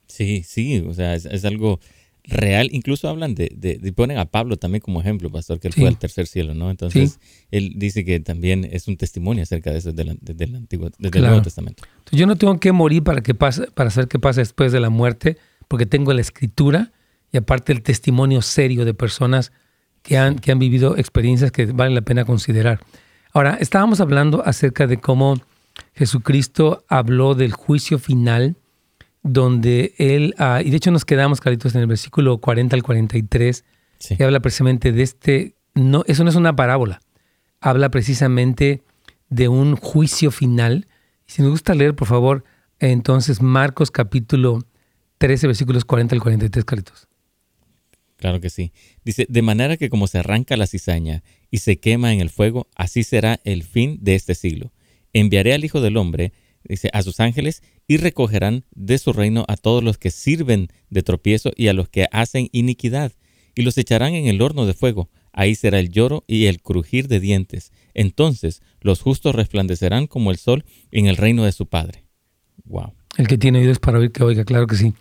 [0.07, 1.79] Sí, sí, o sea, es, algo
[2.23, 2.69] real.
[2.71, 5.97] Incluso hablan de, de, ponen a Pablo también como ejemplo, pastor, que él fue al
[5.97, 6.69] tercer cielo, ¿no?
[6.69, 7.19] Entonces,
[7.51, 10.11] él dice que también es un testimonio acerca de eso desde,
[10.43, 11.83] el, Antiguo, desde el Nuevo Testamento.
[12.11, 14.89] yo no tengo que morir para, que pase, para saber qué pasa después de la
[14.89, 15.37] muerte,
[15.67, 16.91] porque tengo la escritura
[17.31, 19.51] y aparte el testimonio serio de personas
[20.03, 22.81] que han, que han vivido experiencias que vale la pena considerar.
[23.33, 25.41] Ahora, estábamos hablando acerca de cómo
[25.95, 28.57] Jesucristo habló del juicio final,
[29.23, 33.65] donde Él, ah, y de hecho nos quedamos, Caritos, en el versículo 40 al 43,
[34.15, 37.01] que habla precisamente de este, no, eso no es una parábola,
[37.59, 38.83] habla precisamente
[39.29, 40.87] de un juicio final.
[41.25, 42.43] Si nos gusta leer, por favor,
[42.79, 44.59] entonces Marcos capítulo
[45.17, 47.07] 13, versículos 40 al 43, Caritos.
[48.17, 48.71] Claro que sí.
[49.03, 51.23] Dice, de manera que como se arranca la cizaña
[51.53, 54.71] y se quema en el fuego, así será el fin de este siglo.
[55.13, 56.33] Enviaré al Hijo del Hombre,
[56.63, 61.03] dice, a sus ángeles y recogerán de su reino a todos los que sirven de
[61.03, 63.11] tropiezo y a los que hacen iniquidad,
[63.53, 65.11] y los echarán en el horno de fuego.
[65.31, 67.71] Ahí será el lloro y el crujir de dientes.
[67.93, 72.03] Entonces los justos resplandecerán como el sol en el reino de su Padre.
[72.63, 72.95] Wow.
[73.15, 74.95] El que tiene oídos para oír, que oiga, claro que sí.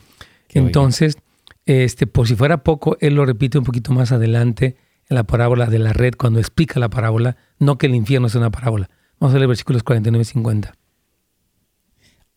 [0.50, 1.16] Entonces,
[1.64, 4.76] este, por si fuera poco, él lo repite un poquito más adelante
[5.12, 8.34] en la parábola de la red, cuando explica la parábola, no que el infierno es
[8.34, 8.90] una parábola.
[9.20, 10.74] Vamos a leer versículos 49 y 50.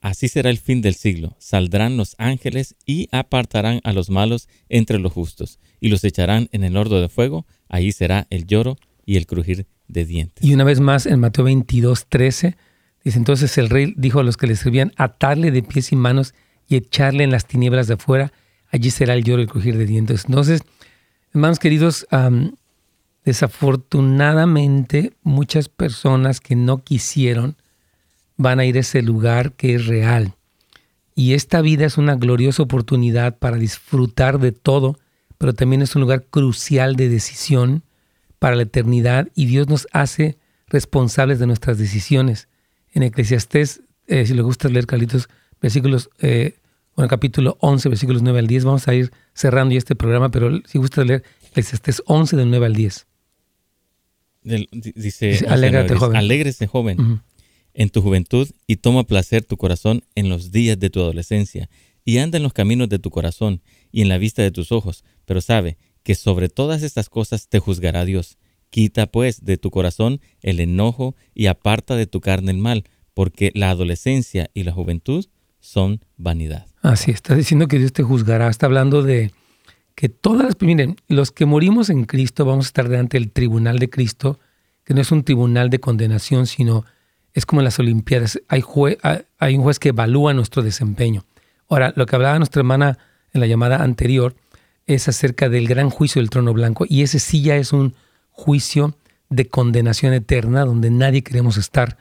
[0.02, 1.36] Así será el fin del siglo.
[1.40, 6.64] Saldrán los ángeles y apartarán a los malos entre los justos, y los echarán en
[6.64, 7.48] el horno de fuego.
[7.70, 10.44] Ahí será el lloro y el crujir de dientes.
[10.44, 12.56] Y una vez más, en Mateo 22, 13,
[13.04, 16.36] dice entonces el rey dijo a los que le servían, atarle de pies y manos
[16.68, 18.32] y echarle en las tinieblas de afuera
[18.76, 20.26] allí será el lloro y el crujir de dientes.
[20.28, 20.62] Entonces,
[21.34, 22.06] hermanos queridos,
[23.26, 27.58] desafortunadamente muchas personas que no quisieron
[28.38, 30.36] van a ir a ese lugar que es real.
[31.16, 35.00] Y esta vida es una gloriosa oportunidad para disfrutar de todo,
[35.38, 37.84] pero también es un lugar crucial de decisión
[38.38, 42.48] para la eternidad y Dios nos hace responsables de nuestras decisiones.
[42.94, 45.30] En Eclesiastés, eh, si le gusta leer, Carlitos,
[45.62, 46.56] versículos eh,
[46.96, 48.66] bueno, capítulo 11, versículos 9 al 10.
[48.66, 52.66] Vamos a ir cerrando ya este programa, pero si gusta leer Eclesiastés 11 del 9
[52.66, 53.08] al 10.
[54.72, 56.18] Dice, Alégrate, joven.
[56.18, 57.22] Alégrese, joven,
[57.74, 61.70] en tu juventud y toma placer tu corazón en los días de tu adolescencia
[62.06, 65.04] y anda en los caminos de tu corazón y en la vista de tus ojos,
[65.26, 68.38] pero sabe que sobre todas estas cosas te juzgará Dios.
[68.70, 72.84] Quita pues de tu corazón el enojo y aparta de tu carne el mal,
[73.14, 75.26] porque la adolescencia y la juventud
[75.60, 76.68] son vanidad.
[76.82, 78.50] Así, está diciendo que Dios te juzgará.
[78.50, 79.32] Está hablando de
[79.96, 80.62] que todas las...
[80.62, 84.40] Miren, los que morimos en Cristo vamos a estar delante del tribunal de Cristo,
[84.84, 86.86] que no es un tribunal de condenación, sino
[87.34, 88.42] es como en las Olimpiadas.
[88.48, 88.64] Hay,
[89.40, 91.26] hay un juez que evalúa nuestro desempeño.
[91.68, 92.98] Ahora, lo que hablaba nuestra hermana
[93.34, 94.36] en la llamada anterior
[94.86, 97.96] es acerca del gran juicio del trono blanco, y ese sí ya es un
[98.32, 98.96] juicio
[99.30, 101.98] de condenación eterna, donde nadie queremos estar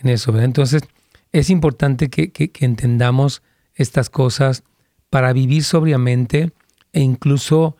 [0.00, 0.38] en eso.
[0.38, 0.82] Entonces,
[1.32, 3.42] es importante que, entendamos
[3.74, 4.62] estas cosas
[5.10, 6.52] para vivir sobriamente
[6.92, 7.76] e incluso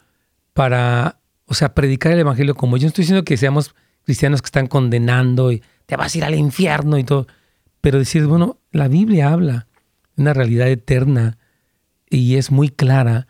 [0.52, 4.46] para, o sea, predicar el Evangelio como yo no estoy diciendo que seamos cristianos que
[4.46, 7.26] están condenando y te vas a ir al infierno y todo,
[7.80, 9.66] pero decir, bueno, la Biblia habla
[10.16, 11.38] de una realidad eterna
[12.08, 13.26] y es muy clara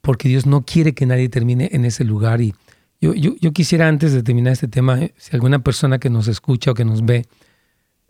[0.00, 2.40] porque Dios no quiere que nadie termine en ese lugar.
[2.40, 2.54] Y
[3.00, 6.70] yo, yo, yo quisiera antes de terminar este tema, si alguna persona que nos escucha
[6.70, 7.26] o que nos ve,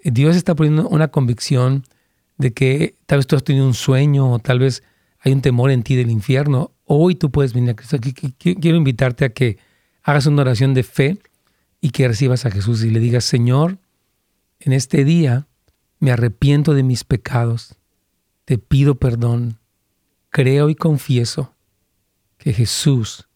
[0.03, 1.85] Dios está poniendo una convicción
[2.39, 4.83] de que tal vez tú has tenido un sueño o tal vez
[5.21, 6.73] hay un temor en ti del infierno.
[6.93, 7.99] Hoy tú puedes venir a Cristo.
[8.37, 9.59] Quiero invitarte a que
[10.03, 11.21] hagas una oración de fe
[11.81, 13.79] y que recibas a Jesús y le digas, Señor,
[14.59, 15.47] en este día
[16.01, 17.77] me arrepiento de mis pecados,
[18.45, 19.61] te pido perdón,
[20.31, 21.55] creo y confieso
[22.39, 23.29] que Jesús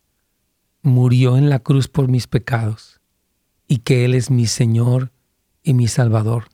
[0.83, 3.01] murió en la cruz por mis pecados
[3.69, 5.13] y que Él es mi Señor
[5.63, 6.49] y mi Salvador.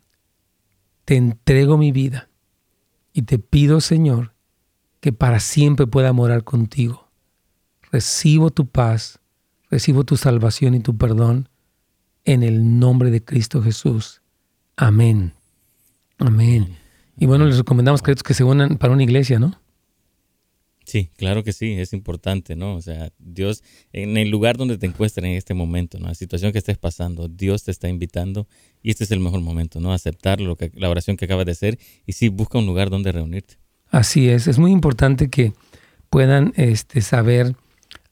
[1.07, 2.29] Te entrego mi vida
[3.15, 4.35] y te pido, Señor,
[5.01, 7.09] que para siempre pueda morar contigo.
[7.91, 9.19] Recibo tu paz,
[9.71, 11.49] recibo tu salvación y tu perdón
[12.25, 14.23] en el nombre de Cristo Jesús.
[14.77, 15.33] Amén.
[16.19, 16.77] Amén.
[17.19, 19.61] Y bueno, les recomendamos que se unan para una iglesia, ¿no?
[20.85, 22.75] Sí, claro que sí, es importante, ¿no?
[22.75, 26.09] O sea, Dios, en el lugar donde te encuentres en este momento, ¿no?
[26.09, 28.49] La situación que estés pasando, Dios te está invitando
[28.83, 29.93] y este es el mejor momento, ¿no?
[29.93, 33.13] Aceptar lo que, la oración que acabas de hacer y sí, busca un lugar donde
[33.13, 33.59] reunirte.
[33.91, 35.53] Así es, es muy importante que
[36.11, 37.57] puedan este, saber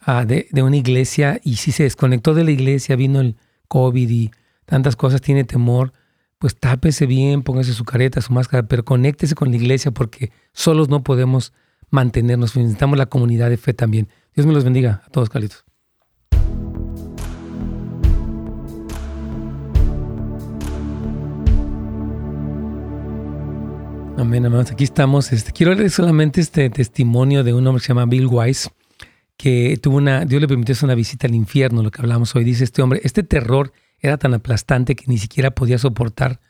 [0.01, 3.37] ah, de, de, una iglesia y si se desconectó de la iglesia, vino el
[3.69, 4.31] COVID y
[4.65, 5.93] tantas cosas, tiene temor,
[6.39, 10.89] pues tápese bien, póngase su careta, su máscara, pero conéctese con la iglesia porque solos
[10.89, 11.53] no podemos
[11.91, 14.09] mantenernos, necesitamos la comunidad de fe también.
[14.35, 15.65] Dios me los bendiga a todos, Carlitos.
[24.19, 24.73] Amén, hermanos.
[24.73, 25.33] Aquí estamos.
[25.33, 28.69] Este, quiero leer solamente este testimonio de un hombre que se llama Bill Wise,
[29.37, 32.43] que tuvo una, Dios le permitió hacer una visita al infierno, lo que hablamos hoy.
[32.43, 36.41] Dice este hombre, este terror era tan aplastante que ni siquiera podía soportar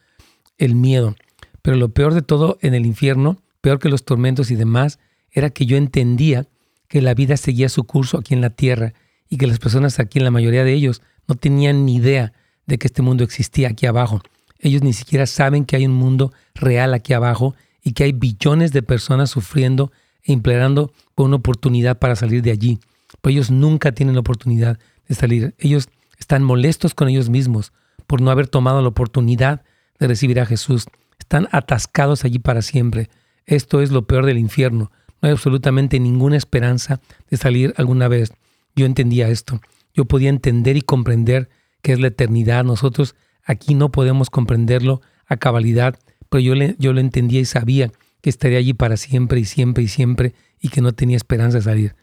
[0.57, 1.14] el miedo.
[1.61, 4.99] Pero lo peor de todo en el infierno, peor que los tormentos y demás,
[5.31, 6.47] era que yo entendía
[6.89, 8.95] que la vida seguía su curso aquí en la tierra
[9.29, 12.33] y que las personas aquí, en la mayoría de ellos, no tenían ni idea
[12.64, 14.23] de que este mundo existía aquí abajo.
[14.59, 18.72] Ellos ni siquiera saben que hay un mundo real aquí abajo y que hay billones
[18.72, 19.92] de personas sufriendo
[20.22, 22.80] e implorando por una oportunidad para salir de allí.
[23.20, 24.78] Pero ellos nunca tienen la oportunidad
[25.09, 25.54] de salir.
[25.59, 25.88] Ellos
[26.18, 27.72] están molestos con ellos mismos
[28.06, 29.62] por no haber tomado la oportunidad
[29.98, 30.86] de recibir a Jesús.
[31.18, 33.11] Están atascados allí para siempre.
[33.46, 34.90] Esto es lo peor del infierno.
[35.20, 37.00] No hay absolutamente ninguna esperanza
[37.30, 38.32] de salir alguna vez.
[38.76, 39.61] Yo entendía esto.
[39.94, 41.48] Yo podía entender y comprender
[41.82, 42.64] que es la eternidad.
[42.64, 43.14] Nosotros
[43.49, 47.90] Aquí no podemos comprenderlo a cabalidad, pero yo, le, yo lo entendía y sabía
[48.20, 51.64] que estaría allí para siempre y siempre y siempre y que no tenía esperanza de
[51.64, 51.96] salir.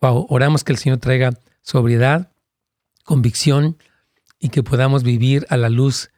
[0.00, 2.30] Wow, oramos que el Señor traiga sobriedad,
[3.04, 3.78] convicción
[4.38, 6.10] y que podamos vivir a la luz,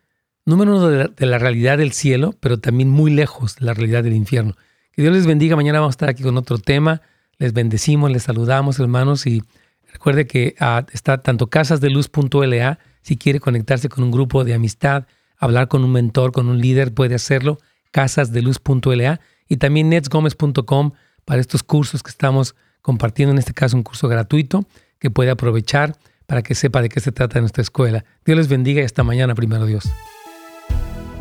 [0.45, 4.15] número uno de la, realidad del cielo, pero también muy lejos de la realidad del
[4.15, 4.55] infierno.
[4.93, 5.57] Que Dios les bendiga.
[5.57, 7.01] Mañana vamos a estar aquí con otro tema.
[7.39, 9.43] Les bendecimos, les saludamos, hermanos, y
[9.91, 12.79] recuerde que uh, está tanto casasdeluz.la
[13.09, 15.07] si quiere conectarse con un grupo de amistad,
[15.39, 17.59] hablar con un mentor, con un líder, puede hacerlo.
[17.91, 20.91] casasdeluz.la y también netsgomez.com
[21.25, 24.67] para estos cursos que estamos compartiendo, en este caso un curso gratuito
[24.99, 25.97] que puede aprovechar
[26.27, 28.05] para que sepa de qué se trata nuestra escuela.
[28.27, 29.89] Dios les bendiga y hasta mañana, primero Dios.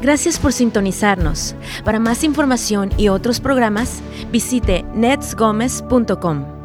[0.02, 1.56] Gracias por sintonizarnos.
[1.86, 6.57] Para más información y otros programas, visite netsgomez.com.